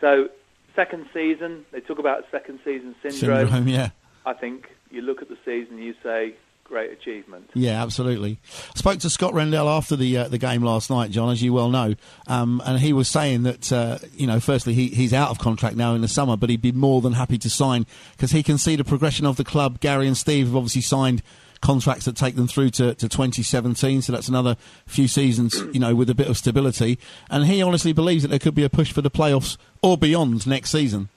So 0.00 0.28
second 0.74 1.06
season, 1.12 1.64
they 1.72 1.80
talk 1.80 1.98
about 1.98 2.24
second 2.30 2.60
season 2.64 2.94
syndrome. 3.02 3.48
Syndrome, 3.48 3.68
yeah. 3.68 3.90
I 4.26 4.32
think 4.32 4.68
you 4.90 5.02
look 5.02 5.22
at 5.22 5.28
the 5.28 5.38
season, 5.44 5.78
you 5.78 5.94
say 6.02 6.34
great 6.64 6.92
achievement. 6.92 7.50
Yeah, 7.52 7.82
absolutely. 7.82 8.38
I 8.74 8.78
spoke 8.78 9.00
to 9.00 9.10
Scott 9.10 9.34
Rendell 9.34 9.68
after 9.68 9.96
the 9.96 10.18
uh, 10.18 10.28
the 10.28 10.38
game 10.38 10.62
last 10.62 10.88
night, 10.88 11.10
John, 11.10 11.30
as 11.30 11.42
you 11.42 11.52
well 11.52 11.68
know, 11.68 11.94
um, 12.28 12.62
and 12.64 12.78
he 12.78 12.92
was 12.92 13.08
saying 13.08 13.42
that 13.42 13.72
uh, 13.72 13.98
you 14.14 14.26
know, 14.26 14.40
firstly 14.40 14.72
he, 14.72 14.88
he's 14.88 15.12
out 15.12 15.30
of 15.30 15.38
contract 15.38 15.76
now 15.76 15.94
in 15.94 16.00
the 16.00 16.08
summer, 16.08 16.36
but 16.36 16.48
he'd 16.48 16.62
be 16.62 16.72
more 16.72 17.00
than 17.00 17.14
happy 17.14 17.38
to 17.38 17.50
sign 17.50 17.86
because 18.12 18.30
he 18.30 18.42
can 18.42 18.56
see 18.56 18.76
the 18.76 18.84
progression 18.84 19.26
of 19.26 19.36
the 19.36 19.44
club. 19.44 19.80
Gary 19.80 20.06
and 20.06 20.16
Steve 20.16 20.46
have 20.46 20.56
obviously 20.56 20.82
signed 20.82 21.22
contracts 21.60 22.06
that 22.06 22.16
take 22.16 22.36
them 22.36 22.48
through 22.48 22.70
to, 22.70 22.94
to 22.94 23.08
2017, 23.08 24.02
so 24.02 24.12
that's 24.12 24.28
another 24.28 24.56
few 24.86 25.06
seasons, 25.08 25.54
you 25.72 25.80
know, 25.80 25.94
with 25.94 26.08
a 26.10 26.14
bit 26.14 26.26
of 26.28 26.36
stability. 26.36 26.98
And 27.28 27.46
he 27.46 27.62
honestly 27.62 27.92
believes 27.92 28.22
that 28.22 28.28
there 28.28 28.38
could 28.38 28.54
be 28.54 28.64
a 28.64 28.70
push 28.70 28.92
for 28.92 29.02
the 29.02 29.10
playoffs 29.10 29.56
or 29.82 29.98
beyond 29.98 30.46
next 30.46 30.70
season. 30.70 31.08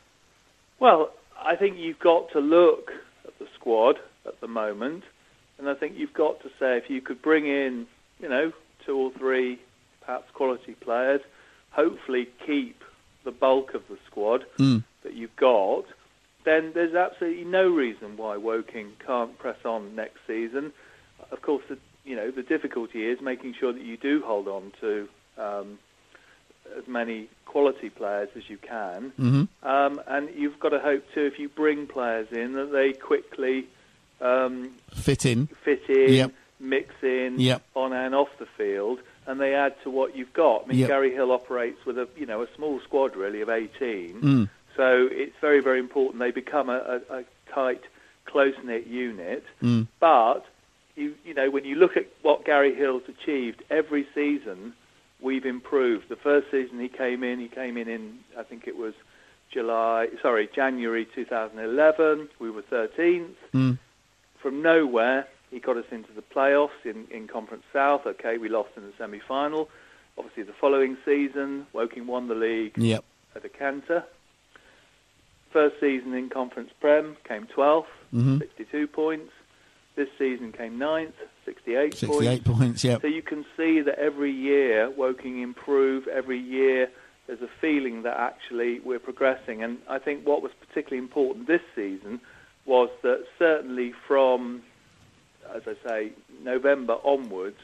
Well, 0.80 1.12
I 1.42 1.56
think 1.56 1.78
you've 1.78 2.00
got 2.00 2.32
to 2.32 2.40
look 2.40 2.92
at 3.26 3.38
the 3.40 3.48
squad 3.56 4.00
at 4.26 4.40
the 4.42 4.48
moment, 4.48 5.04
and 5.58 5.70
I 5.70 5.74
think 5.76 5.98
you've 5.98 6.14
got 6.14 6.42
to 6.42 6.50
say 6.60 6.78
if 6.78 6.90
you 6.90 7.02
could 7.02 7.22
bring 7.22 7.46
in, 7.48 7.88
you 8.20 8.28
know, 8.30 8.52
two 8.86 8.98
or 8.98 9.12
three 9.12 9.60
perhaps 10.02 10.30
quality 10.34 10.74
players, 10.74 11.22
hopefully 11.72 12.28
keep 12.46 12.84
the 13.24 13.32
bulk 13.32 13.74
of 13.74 13.88
the 13.88 13.98
squad 14.06 14.46
Mm. 14.60 14.84
that 15.04 15.14
you've 15.14 15.36
got, 15.38 15.86
then 16.46 16.72
there's 16.74 16.96
absolutely 16.96 17.46
no 17.46 17.68
reason 17.70 18.18
why 18.18 18.38
Woking 18.38 18.94
can't 19.06 19.38
press 19.38 19.58
on 19.66 19.96
next 19.96 20.18
season. 20.28 20.72
Of 21.32 21.42
course, 21.42 21.64
the, 21.70 21.78
you 22.06 22.16
know 22.16 22.32
the 22.32 22.44
difficulty 22.44 23.06
is 23.08 23.22
making 23.22 23.54
sure 23.60 23.72
that 23.74 23.82
you 23.82 23.98
do 23.98 24.22
hold 24.26 24.48
on 24.48 24.72
to 24.82 25.08
um, 25.38 25.80
as 26.78 26.88
many 26.88 27.28
quality 27.46 27.90
players 27.90 28.30
as 28.36 28.50
you 28.50 28.58
can. 28.58 29.12
hmm 29.18 29.44
Um, 29.68 30.02
and 30.08 30.30
you've 30.36 30.60
got 30.60 30.70
to 30.70 30.80
hope 30.80 31.04
too, 31.14 31.22
if 31.26 31.40
you 31.40 31.50
bring 31.50 31.88
players 31.88 32.28
in, 32.32 32.54
that 32.54 32.72
they 32.72 32.94
quickly 32.94 33.68
um, 34.22 34.72
Fit 34.94 35.26
in. 35.26 35.48
fit 35.64 35.84
in, 35.90 36.14
Yep. 36.14 36.32
mix 36.60 36.94
in, 37.04 37.40
Yep. 37.40 37.62
on 37.76 37.94
and 37.94 38.16
off 38.16 38.30
the 38.40 38.46
field, 38.58 39.00
and 39.28 39.40
they 39.40 39.54
add 39.54 39.76
to 39.84 39.90
what 39.90 40.16
you've 40.16 40.34
got. 40.34 40.64
I 40.64 40.68
mean, 40.68 40.80
Yep. 40.80 40.88
Garry 40.90 41.14
Hill 41.14 41.32
operates 41.32 41.86
with 41.86 41.98
a 41.98 42.08
you 42.18 42.26
know 42.26 42.42
a 42.42 42.48
small 42.56 42.80
squad 42.82 43.16
really 43.16 43.42
of 43.42 43.50
18, 43.50 44.22
Mm. 44.22 44.50
So 44.76 45.08
it's 45.12 45.36
very 45.42 45.62
very 45.62 45.80
important 45.80 46.20
they 46.20 46.32
become 46.32 46.70
a, 46.70 47.02
a, 47.10 47.18
a 47.20 47.24
tight, 47.54 47.82
close 48.26 48.56
knit 48.64 48.88
unit. 48.88 49.44
Mm. 49.62 49.88
But 50.00 50.46
you 50.96 51.16
you 51.26 51.34
know 51.34 51.50
when 51.50 51.66
you 51.66 51.76
look 51.76 51.98
at 51.98 52.08
what 52.22 52.46
Garry 52.46 52.74
Hill's 52.76 53.04
achieved 53.08 53.64
every 53.70 54.08
season, 54.16 54.74
we've 55.22 55.46
improved. 55.46 56.10
The 56.10 56.16
first 56.16 56.48
season 56.52 56.80
he 56.80 56.90
came 56.90 57.24
in, 57.24 57.40
he 57.40 57.48
came 57.48 57.78
in 57.78 57.88
in 57.88 58.20
I 58.38 58.44
think 58.44 58.68
it 58.68 58.78
was 58.78 58.94
July, 59.52 60.08
sorry, 60.22 60.50
January 60.54 61.06
2011. 61.14 62.30
We 62.40 62.50
were 62.50 62.64
13th. 62.64 63.28
Mm. 63.54 63.78
From 64.42 64.62
nowhere, 64.64 65.28
he 65.52 65.60
got 65.60 65.78
us 65.78 65.86
into 65.92 66.12
the 66.14 66.24
playoffs 66.24 66.84
in, 66.84 67.06
in 67.12 67.28
Conference 67.28 67.64
South. 67.72 68.08
Okay, 68.08 68.38
we 68.40 68.50
lost 68.50 68.70
in 68.76 68.84
the 68.84 68.94
semi-final. 68.98 69.70
Obviously, 70.18 70.44
the 70.44 70.54
following 70.54 70.98
season, 71.06 71.68
Woking 71.74 72.08
won 72.08 72.28
the 72.28 72.36
league 72.36 72.74
Yep. 72.78 73.04
at 73.36 73.46
a 73.46 73.50
canter. 73.50 74.04
First 75.54 75.80
season 75.80 76.16
in 76.16 76.30
Conference 76.30 76.72
Prem 76.82 77.16
came 77.28 77.46
12th, 77.46 77.86
Mhm. 78.14 78.40
62 78.40 78.88
points. 78.88 79.32
This 79.96 80.10
season 80.18 80.52
came 80.52 80.80
9th, 80.80 81.14
68, 81.46 81.94
68 81.94 82.44
points. 82.44 82.60
points, 82.60 82.84
yep. 82.84 83.02
So 83.02 83.08
you 83.08 83.22
can 83.22 83.46
see 83.56 83.80
that 83.82 84.00
every 84.00 84.32
year 84.32 84.90
Woking 84.90 85.42
improve. 85.42 86.08
Every 86.08 86.40
year 86.40 86.90
there's 87.28 87.44
a 87.44 87.48
feeling 87.62 88.02
that 88.02 88.18
actually 88.20 88.80
we're 88.80 89.00
progressing. 89.00 89.62
And 89.62 89.78
I 89.88 90.00
think 90.00 90.26
what 90.26 90.42
was 90.42 90.52
particularly 90.54 90.98
important 90.98 91.46
this 91.46 91.62
season 91.76 92.20
was 92.66 92.90
that 93.04 93.24
certainly 93.38 93.92
from, 94.08 94.64
as 95.54 95.62
I 95.68 95.76
say, 95.88 96.12
November 96.44 96.98
onwards, 97.04 97.60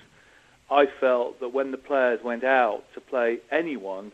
I 0.70 0.86
felt 0.86 1.40
that 1.40 1.50
when 1.50 1.72
the 1.72 1.78
players 1.78 2.24
went 2.24 2.44
out 2.44 2.84
to 2.94 3.02
play 3.02 3.40
anyone, 3.52 4.12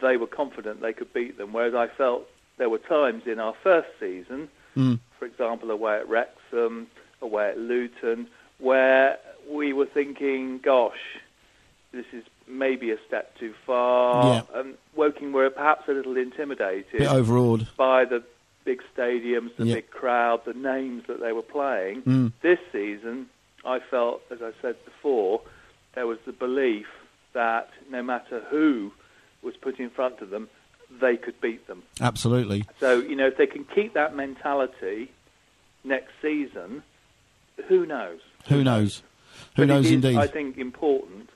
they 0.00 0.16
were 0.16 0.26
confident 0.26 0.80
they 0.80 0.94
could 0.94 1.12
beat 1.12 1.36
them. 1.36 1.52
Whereas 1.52 1.74
I 1.74 1.88
felt 1.88 2.26
there 2.58 2.68
were 2.68 2.78
times 2.78 3.26
in 3.26 3.38
our 3.40 3.54
first 3.62 3.88
season, 4.00 4.48
Mm. 4.76 4.98
for 5.18 5.24
example, 5.26 5.70
away 5.70 5.98
at 5.98 6.08
Wrexham, 6.08 6.86
away 7.22 7.48
at 7.50 7.58
Luton, 7.58 8.28
where 8.58 9.18
we 9.48 9.72
were 9.72 9.86
thinking, 9.86 10.58
gosh, 10.58 11.18
this 11.92 12.04
is 12.12 12.22
maybe 12.46 12.90
a 12.90 12.98
step 13.06 13.36
too 13.38 13.54
far. 13.66 14.44
Yeah. 14.52 14.60
And 14.60 14.76
Woking 14.94 15.32
were 15.32 15.48
perhaps 15.50 15.88
a 15.88 15.92
little 15.92 16.16
intimidated 16.16 16.98
Bit 16.98 17.08
overawed. 17.08 17.66
by 17.76 18.04
the 18.04 18.22
big 18.64 18.82
stadiums, 18.94 19.56
the 19.56 19.64
Yeah. 19.66 19.74
big 19.76 19.90
crowd, 19.90 20.44
the 20.44 20.52
names 20.54 21.04
that 21.06 21.20
they 21.20 21.32
were 21.32 21.42
playing. 21.42 22.02
Mm. 22.02 22.32
This 22.42 22.58
season, 22.72 23.28
I 23.64 23.78
felt, 23.80 24.22
as 24.30 24.42
I 24.42 24.52
said 24.60 24.76
before, 24.84 25.40
there 25.94 26.06
was 26.06 26.18
the 26.26 26.32
belief 26.32 26.86
that 27.32 27.70
no 27.90 28.02
matter 28.02 28.40
who 28.50 28.92
was 29.42 29.56
put 29.56 29.78
in 29.80 29.88
front 29.90 30.20
of 30.20 30.30
them, 30.30 30.48
they 31.00 31.16
could 31.16 31.40
beat 31.40 31.66
them. 31.66 31.82
Absolutely. 32.00 32.64
So, 32.80 33.00
you 33.00 33.14
know, 33.16 33.26
if 33.26 33.36
they 33.36 33.46
can 33.46 33.64
keep 33.64 33.94
that 33.94 34.14
mentality 34.16 35.10
next 35.84 36.12
season, 36.22 36.82
who 37.68 37.86
knows? 37.86 38.20
Who 38.48 38.64
knows? 38.64 39.02
Who 39.56 39.62
But 39.62 39.68
knows 39.68 39.86
is, 39.86 39.92
indeed? 39.92 40.16
I 40.16 40.26
think 40.26 40.56
important 40.58 41.30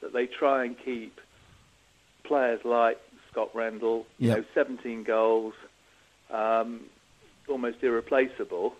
that 0.00 0.12
they 0.12 0.26
try 0.26 0.64
and 0.64 0.76
keep 0.78 1.20
players 2.24 2.60
like 2.64 2.98
Scott 3.30 3.50
Rendell, 3.54 4.06
you 4.18 4.28
Yep. 4.28 4.36
know, 4.38 4.44
17 4.54 5.02
goals, 5.04 5.54
um, 6.30 6.80
almost 7.48 7.82
irreplaceable. 7.82 8.74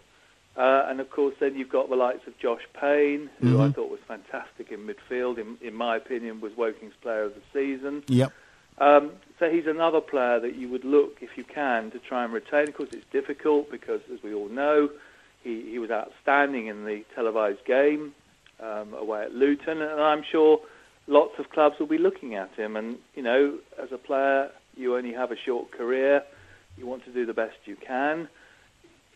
Uh, 0.56 0.84
and 0.88 1.00
of 1.00 1.08
course, 1.10 1.34
then 1.40 1.56
you've 1.56 1.70
got 1.70 1.88
the 1.88 1.96
likes 1.96 2.26
of 2.26 2.38
Josh 2.38 2.62
Payne, 2.74 3.30
who 3.40 3.58
I 3.60 3.68
Mhm. 3.68 3.74
thought 3.74 3.90
was 3.90 4.00
fantastic 4.06 4.70
in 4.70 4.86
midfield. 4.86 5.38
In, 5.38 5.56
in 5.62 5.74
my 5.74 5.96
opinion, 5.96 6.40
was 6.40 6.52
Woking's 6.52 6.94
Player 7.00 7.22
of 7.24 7.34
the 7.34 7.40
Season. 7.54 8.02
Yep. 8.08 8.32
Um, 8.78 9.12
so 9.42 9.50
he's 9.50 9.66
another 9.66 10.00
player 10.00 10.38
that 10.38 10.54
you 10.54 10.68
would 10.68 10.84
look, 10.84 11.16
if 11.20 11.36
you 11.36 11.42
can, 11.42 11.90
to 11.90 11.98
try 11.98 12.22
and 12.22 12.32
retain. 12.32 12.68
Of 12.68 12.74
course, 12.76 12.90
it's 12.92 13.04
difficult 13.10 13.72
because, 13.72 14.00
as 14.14 14.22
we 14.22 14.32
all 14.32 14.48
know, 14.48 14.88
he, 15.42 15.68
he 15.68 15.80
was 15.80 15.90
outstanding 15.90 16.68
in 16.68 16.84
the 16.84 17.04
televised 17.16 17.64
game 17.64 18.14
um, 18.60 18.94
away 18.94 19.22
at 19.24 19.34
Luton, 19.34 19.82
and 19.82 20.00
I'm 20.00 20.22
sure 20.22 20.60
lots 21.08 21.40
of 21.40 21.50
clubs 21.50 21.80
will 21.80 21.88
be 21.88 21.98
looking 21.98 22.36
at 22.36 22.54
him. 22.54 22.76
And 22.76 22.98
you 23.16 23.22
know, 23.24 23.58
as 23.82 23.90
a 23.90 23.98
player, 23.98 24.52
you 24.76 24.94
only 24.96 25.12
have 25.12 25.32
a 25.32 25.36
short 25.36 25.72
career. 25.72 26.22
You 26.78 26.86
want 26.86 27.04
to 27.06 27.10
do 27.12 27.26
the 27.26 27.34
best 27.34 27.56
you 27.64 27.74
can. 27.74 28.28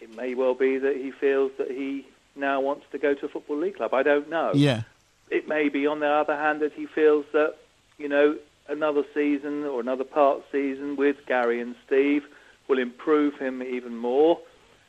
It 0.01 0.12
may 0.17 0.35
well 0.35 0.55
be 0.55 0.77
that 0.79 0.97
he 0.97 1.12
feels 1.12 1.53
that 1.59 1.71
he 1.71 2.05
now 2.35 2.61
wants 2.61 2.85
to 2.91 2.99
go 2.99 3.15
to 3.15 3.27
a 3.27 3.29
football 3.29 3.59
league 3.59 3.77
club. 3.77 3.95
I 3.95 4.03
don't 4.03 4.29
know 4.29 4.51
Yeah. 4.55 4.83
it 5.31 5.47
may 5.47 5.69
be, 5.69 5.87
on 5.87 6.01
the 6.01 6.09
other 6.09 6.37
hand, 6.37 6.62
that 6.62 6.73
he 6.73 6.87
feels 6.87 7.27
that, 7.33 7.55
you 7.97 8.09
know, 8.09 8.37
another 8.69 9.05
season 9.15 9.65
or 9.65 9.81
another 9.81 10.05
part 10.05 10.43
season 10.53 10.97
with 10.97 11.17
Gary 11.27 11.61
and 11.61 11.75
Steve 11.87 12.25
will 12.69 12.79
improve 12.79 13.39
him 13.39 13.63
even 13.63 13.97
more. 13.97 14.39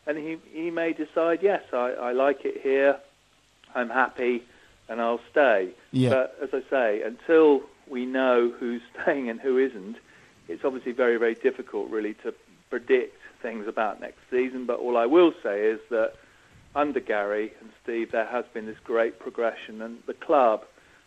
And 0.05 0.17
he, 0.17 0.37
he 0.51 0.71
may 0.71 0.93
decide, 0.93 1.39
yes, 1.41 1.63
I, 1.73 1.91
I 1.91 2.11
like 2.13 2.45
it 2.45 2.61
here, 2.61 2.97
I'm 3.75 3.89
happy, 3.89 4.43
and 4.87 5.01
I'll 5.01 5.19
stay. 5.31 5.71
Yeah. 5.91 6.09
But 6.09 6.37
as 6.41 6.49
I 6.53 6.69
say, 6.69 7.01
until 7.01 7.63
we 7.89 8.05
know 8.05 8.53
who's 8.57 8.81
staying 9.01 9.29
and 9.29 9.39
who 9.39 9.57
isn't, 9.57 9.97
it's 10.47 10.63
obviously 10.63 10.93
very, 10.93 11.17
very 11.17 11.35
difficult, 11.35 11.89
really, 11.89 12.13
to 12.23 12.33
predict 12.69 13.17
things 13.41 13.67
about 13.67 13.99
next 13.99 14.19
season. 14.31 14.65
But 14.65 14.79
all 14.79 14.97
I 14.97 15.05
will 15.05 15.33
say 15.43 15.67
is 15.67 15.79
that 15.89 16.13
under 16.75 16.99
Gary 16.99 17.53
and 17.59 17.69
Steve, 17.83 18.11
there 18.11 18.25
has 18.25 18.45
been 18.53 18.65
this 18.65 18.79
great 18.83 19.19
progression, 19.19 19.81
and 19.81 19.99
the 20.05 20.13
club 20.13 20.63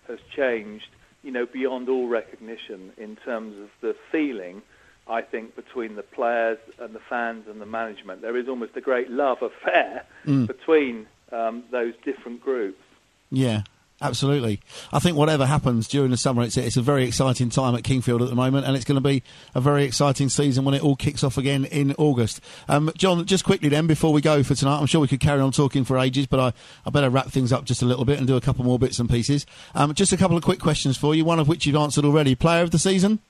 has 0.08 0.18
changed, 0.34 0.88
you 1.22 1.30
know, 1.30 1.46
beyond 1.46 1.88
all 1.88 2.08
recognition 2.08 2.92
in 2.96 3.16
terms 3.16 3.56
of 3.60 3.68
the 3.80 3.94
feeling. 4.10 4.62
I 5.08 5.22
think 5.22 5.56
between 5.56 5.96
the 5.96 6.02
players 6.02 6.58
and 6.78 6.94
the 6.94 7.00
fans 7.00 7.46
and 7.48 7.60
the 7.60 7.66
management, 7.66 8.22
there 8.22 8.36
is 8.36 8.48
almost 8.48 8.76
a 8.76 8.80
great 8.80 9.10
love 9.10 9.42
affair 9.42 10.04
Mm. 10.26 10.46
between 10.46 11.06
um, 11.32 11.64
those 11.70 11.94
different 12.04 12.42
groups. 12.42 12.82
Yeah, 13.30 13.62
absolutely. 14.00 14.60
I 14.92 14.98
think 14.98 15.16
whatever 15.16 15.46
happens 15.46 15.88
during 15.88 16.10
the 16.10 16.16
summer, 16.16 16.42
it's, 16.42 16.56
it's 16.56 16.76
a 16.76 16.82
very 16.82 17.04
exciting 17.04 17.50
time 17.50 17.74
at 17.74 17.82
Kingfield 17.82 18.22
at 18.22 18.28
the 18.28 18.34
moment, 18.34 18.66
and 18.66 18.76
it's 18.76 18.84
going 18.84 19.00
to 19.00 19.08
be 19.08 19.22
a 19.54 19.60
very 19.60 19.84
exciting 19.84 20.28
season 20.28 20.64
when 20.64 20.74
it 20.74 20.82
all 20.82 20.96
kicks 20.96 21.22
off 21.24 21.38
again 21.38 21.64
in 21.66 21.94
August. 21.98 22.40
Um, 22.68 22.92
John, 22.96 23.24
just 23.26 23.44
quickly 23.44 23.68
then, 23.68 23.86
before 23.86 24.12
we 24.12 24.20
go 24.20 24.42
for 24.42 24.54
tonight, 24.54 24.78
I'm 24.78 24.86
sure 24.86 25.00
we 25.00 25.08
could 25.08 25.20
carry 25.20 25.40
on 25.40 25.52
talking 25.52 25.84
for 25.84 25.98
ages, 25.98 26.26
but 26.26 26.40
I, 26.40 26.52
I 26.86 26.90
better 26.90 27.10
wrap 27.10 27.28
things 27.28 27.52
up 27.52 27.64
just 27.64 27.82
a 27.82 27.86
little 27.86 28.04
bit 28.04 28.18
and 28.18 28.26
do 28.26 28.36
a 28.36 28.40
couple 28.40 28.64
more 28.64 28.78
bits 28.78 28.98
and 28.98 29.08
pieces. 29.08 29.46
Um, 29.74 29.94
just 29.94 30.12
a 30.12 30.16
couple 30.16 30.36
of 30.36 30.42
quick 30.42 30.60
questions 30.60 30.96
for 30.96 31.14
you, 31.14 31.24
one 31.24 31.38
of 31.38 31.48
which 31.48 31.66
you've 31.66 31.76
answered 31.76 32.04
already. 32.04 32.34
Player 32.34 32.62
of 32.62 32.70
the 32.70 32.78
season? 32.78 33.20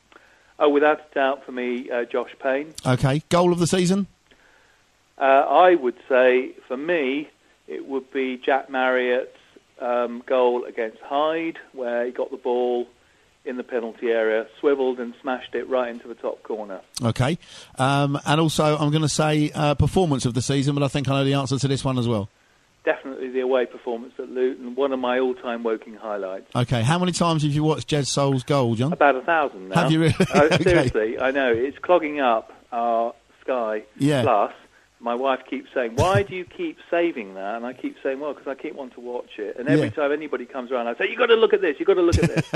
Oh, 0.58 0.68
without 0.68 1.00
a 1.00 1.14
doubt, 1.14 1.44
for 1.46 1.52
me, 1.52 1.90
uh, 1.90 2.04
Josh 2.04 2.36
Payne. 2.42 2.74
Okay. 2.86 3.22
Goal 3.30 3.50
of 3.50 3.58
the 3.58 3.66
season? 3.66 4.06
Uh, 5.16 5.24
I 5.24 5.74
would 5.74 5.96
say, 6.08 6.52
for 6.68 6.76
me, 6.76 7.30
it 7.66 7.86
would 7.86 8.12
be 8.12 8.36
Jack 8.36 8.68
Marriott's 8.68 9.36
um, 9.80 10.22
goal 10.26 10.64
against 10.64 10.98
Hyde, 11.02 11.58
where 11.72 12.06
he 12.06 12.12
got 12.12 12.30
the 12.30 12.36
ball 12.36 12.86
in 13.44 13.56
the 13.56 13.62
penalty 13.64 14.08
area, 14.08 14.46
swiveled 14.60 15.00
and 15.00 15.14
smashed 15.22 15.54
it 15.54 15.66
right 15.68 15.88
into 15.90 16.06
the 16.06 16.14
top 16.14 16.42
corner. 16.42 16.80
Okay. 17.02 17.38
Um, 17.78 18.18
and 18.26 18.40
also, 18.40 18.76
I'm 18.76 18.90
going 18.90 19.02
to 19.02 19.08
say 19.08 19.50
uh, 19.54 19.74
performance 19.74 20.26
of 20.26 20.34
the 20.34 20.42
season, 20.42 20.74
but 20.74 20.82
I 20.84 20.88
think 20.88 21.08
I 21.08 21.12
know 21.12 21.24
the 21.24 21.34
answer 21.34 21.58
to 21.58 21.66
this 21.68 21.82
one 21.84 21.98
as 21.98 22.06
well. 22.06 22.28
Definitely 22.84 23.28
the 23.30 23.40
away 23.40 23.66
performance 23.66 24.14
at 24.18 24.30
Luton, 24.30 24.74
one 24.74 24.92
of 24.92 24.98
my 24.98 25.18
all-time 25.18 25.62
Woking 25.62 25.94
highlights. 25.94 26.54
Okay. 26.54 26.82
How 26.82 26.98
many 26.98 27.12
times 27.12 27.42
have 27.42 27.52
you 27.52 27.62
watched 27.64 27.88
Jed 27.88 28.06
Soul's 28.06 28.42
goal, 28.42 28.74
John? 28.74 28.92
About 28.92 29.16
a 29.16 29.20
thousand 29.22 29.68
now. 29.70 29.82
Have 29.82 29.92
you 29.92 30.00
really? 30.00 30.14
Uh, 30.34 30.42
Okay. 30.52 30.62
seriously, 30.64 31.18
I 31.18 31.30
know 31.30 31.52
it's 31.52 31.78
clogging 31.78 32.20
up 32.20 32.52
our 32.72 33.14
Sky 33.42 33.82
Yeah. 33.98 34.22
Plus. 34.22 34.52
My 35.02 35.14
wife 35.14 35.40
keeps 35.48 35.70
saying, 35.72 35.92
"Why 35.94 36.22
do 36.22 36.34
you 36.36 36.44
keep 36.44 36.76
saving 36.90 37.34
that?" 37.34 37.56
And 37.56 37.64
I 37.64 37.72
keep 37.72 37.96
saying, 38.02 38.20
"Well, 38.20 38.34
because 38.34 38.46
I 38.48 38.54
keep 38.54 38.74
wanting 38.74 38.94
to 38.94 39.00
watch 39.00 39.38
it." 39.38 39.56
And 39.58 39.66
every 39.68 39.86
Yeah. 39.86 39.90
time 39.92 40.12
anybody 40.12 40.44
comes 40.44 40.70
around, 40.70 40.88
I 40.88 40.94
say, 40.94 41.08
"You 41.08 41.16
got 41.16 41.26
to 41.26 41.36
look 41.36 41.54
at 41.54 41.62
this. 41.62 41.76
You 41.80 41.86
got 41.86 41.94
to 41.94 42.02
look 42.02 42.18
at 42.22 42.28
this." 42.34 42.52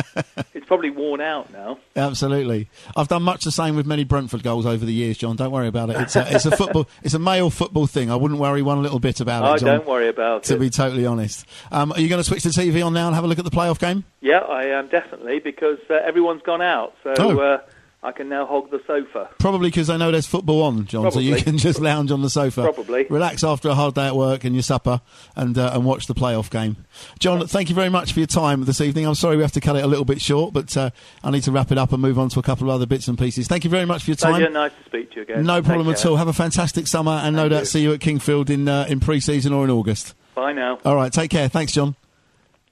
it's 0.54 0.66
probably 0.66 0.90
worn 0.90 1.22
out 1.22 1.50
now. 1.52 1.78
Absolutely. 1.96 2.68
I've 2.96 3.08
done 3.08 3.22
much 3.22 3.44
the 3.44 3.50
same 3.50 3.76
with 3.76 3.86
many 3.86 4.04
Brentford 4.04 4.42
goals 4.42 4.66
over 4.66 4.84
the 4.84 4.92
years, 4.92 5.16
John. 5.16 5.36
Don't 5.36 5.52
worry 5.52 5.68
about 5.68 5.88
it. 5.90 5.96
It's 5.96 6.16
a, 6.16 6.26
it's 6.34 6.44
a 6.44 6.50
football. 6.56 6.86
It's 7.02 7.14
a 7.14 7.18
male 7.18 7.48
football 7.48 7.86
thing. 7.86 8.10
I 8.10 8.16
wouldn't 8.16 8.38
worry 8.38 8.60
one 8.60 8.82
little 8.82 8.98
bit 9.00 9.20
about 9.20 9.42
Oh, 9.44 9.54
it, 9.54 9.60
John. 9.60 9.78
don't 9.78 9.86
worry 9.86 10.08
about 10.08 10.42
To 10.44 10.52
it. 10.52 10.56
To 10.56 10.60
be 10.60 10.68
totally 10.68 11.06
honest, 11.06 11.46
um, 11.72 11.92
are 11.92 12.00
you 12.00 12.08
going 12.10 12.20
to 12.20 12.24
switch 12.24 12.42
the 12.42 12.50
TV 12.50 12.84
on 12.84 12.92
now 12.92 13.06
and 13.06 13.14
have 13.14 13.24
a 13.24 13.26
look 13.26 13.38
at 13.38 13.44
the 13.46 13.50
playoff 13.50 13.78
game? 13.78 14.04
Yeah, 14.20 14.38
I 14.40 14.64
am 14.66 14.88
definitely 14.88 15.38
because 15.38 15.78
uh, 15.88 15.94
everyone's 15.94 16.42
gone 16.42 16.60
out, 16.62 16.94
so 17.02 17.14
Oh. 17.18 17.38
uh, 17.38 17.58
I 18.04 18.12
can 18.12 18.28
now 18.28 18.44
hog 18.44 18.70
the 18.70 18.82
sofa. 18.86 19.30
Probably 19.38 19.70
because 19.70 19.86
they 19.86 19.96
know 19.96 20.10
there's 20.10 20.26
football 20.26 20.64
on, 20.64 20.84
John. 20.84 21.10
So 21.10 21.20
you 21.20 21.36
can 21.36 21.56
just 21.56 21.80
lounge 21.80 22.10
on 22.10 22.20
the 22.20 22.28
sofa, 22.28 22.60
Probably. 22.60 23.06
relax 23.08 23.42
after 23.42 23.70
a 23.70 23.74
hard 23.74 23.94
day 23.94 24.06
at 24.06 24.14
work 24.14 24.44
and 24.44 24.54
your 24.54 24.62
supper, 24.62 25.00
and 25.34 25.56
uh, 25.56 25.70
and 25.72 25.86
watch 25.86 26.06
the 26.06 26.14
playoff 26.14 26.50
game. 26.50 26.76
John, 27.18 27.46
thank 27.46 27.70
you 27.70 27.74
very 27.74 27.88
much 27.88 28.12
for 28.12 28.20
your 28.20 28.26
time 28.26 28.62
this 28.66 28.82
evening. 28.82 29.06
I'm 29.06 29.14
sorry 29.14 29.36
we 29.36 29.42
have 29.42 29.52
to 29.52 29.60
cut 29.60 29.76
it 29.76 29.84
a 29.84 29.86
little 29.86 30.04
bit 30.04 30.20
short, 30.20 30.52
but 30.52 30.76
uh, 30.76 30.90
I 31.22 31.30
need 31.30 31.44
to 31.44 31.50
wrap 31.52 31.72
it 31.72 31.78
up 31.78 31.92
and 31.92 32.02
move 32.02 32.18
on 32.18 32.28
to 32.28 32.38
a 32.40 32.42
couple 32.42 32.68
of 32.68 32.74
other 32.74 32.84
bits 32.84 33.08
and 33.08 33.18
pieces. 33.18 33.48
Thank 33.48 33.64
you 33.64 33.70
very 33.70 33.86
much 33.86 34.04
for 34.04 34.10
your 34.10 34.16
time. 34.16 34.34
Pleasure, 34.34 34.50
nice 34.50 34.72
to 34.72 34.84
speak 34.84 35.10
to 35.12 35.16
you 35.16 35.22
again. 35.22 35.44
No 35.44 35.60
Take 35.60 35.64
problem 35.64 35.88
at 35.88 36.04
all. 36.04 36.16
Have 36.16 36.28
a 36.28 36.34
fantastic 36.34 36.86
summer, 36.86 37.22
and 37.24 37.34
no 37.34 37.48
doubt 37.48 37.60
you. 37.60 37.64
see 37.64 37.80
you 37.80 37.94
at 37.94 38.00
Kingfield 38.00 38.50
in 38.50 38.68
uh, 38.68 38.84
in 38.86 39.00
pre-season 39.00 39.54
or 39.54 39.64
in 39.64 39.70
August. 39.70 40.14
Bye 40.34 40.52
now. 40.52 40.78
All 40.84 40.96
right, 40.96 41.10
take 41.10 41.30
care. 41.30 41.48
Thanks, 41.48 41.72
John. 41.72 41.96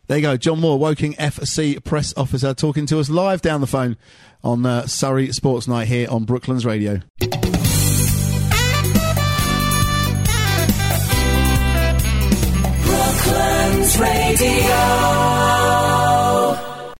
There 0.08 0.18
you 0.18 0.22
go, 0.22 0.36
John 0.36 0.60
Moore, 0.60 0.78
Woking 0.78 1.14
FC 1.14 1.82
press 1.82 2.12
officer, 2.18 2.52
talking 2.52 2.84
to 2.86 2.98
us 2.98 3.08
live 3.08 3.40
down 3.40 3.62
the 3.62 3.66
phone 3.66 3.96
on 4.44 4.66
uh, 4.66 4.86
Surrey 4.86 5.32
Sports 5.32 5.68
Night 5.68 5.88
here 5.88 6.08
on 6.10 6.24
Brooklands 6.24 6.64
Radio. 6.64 7.00
Radio. 13.98 15.41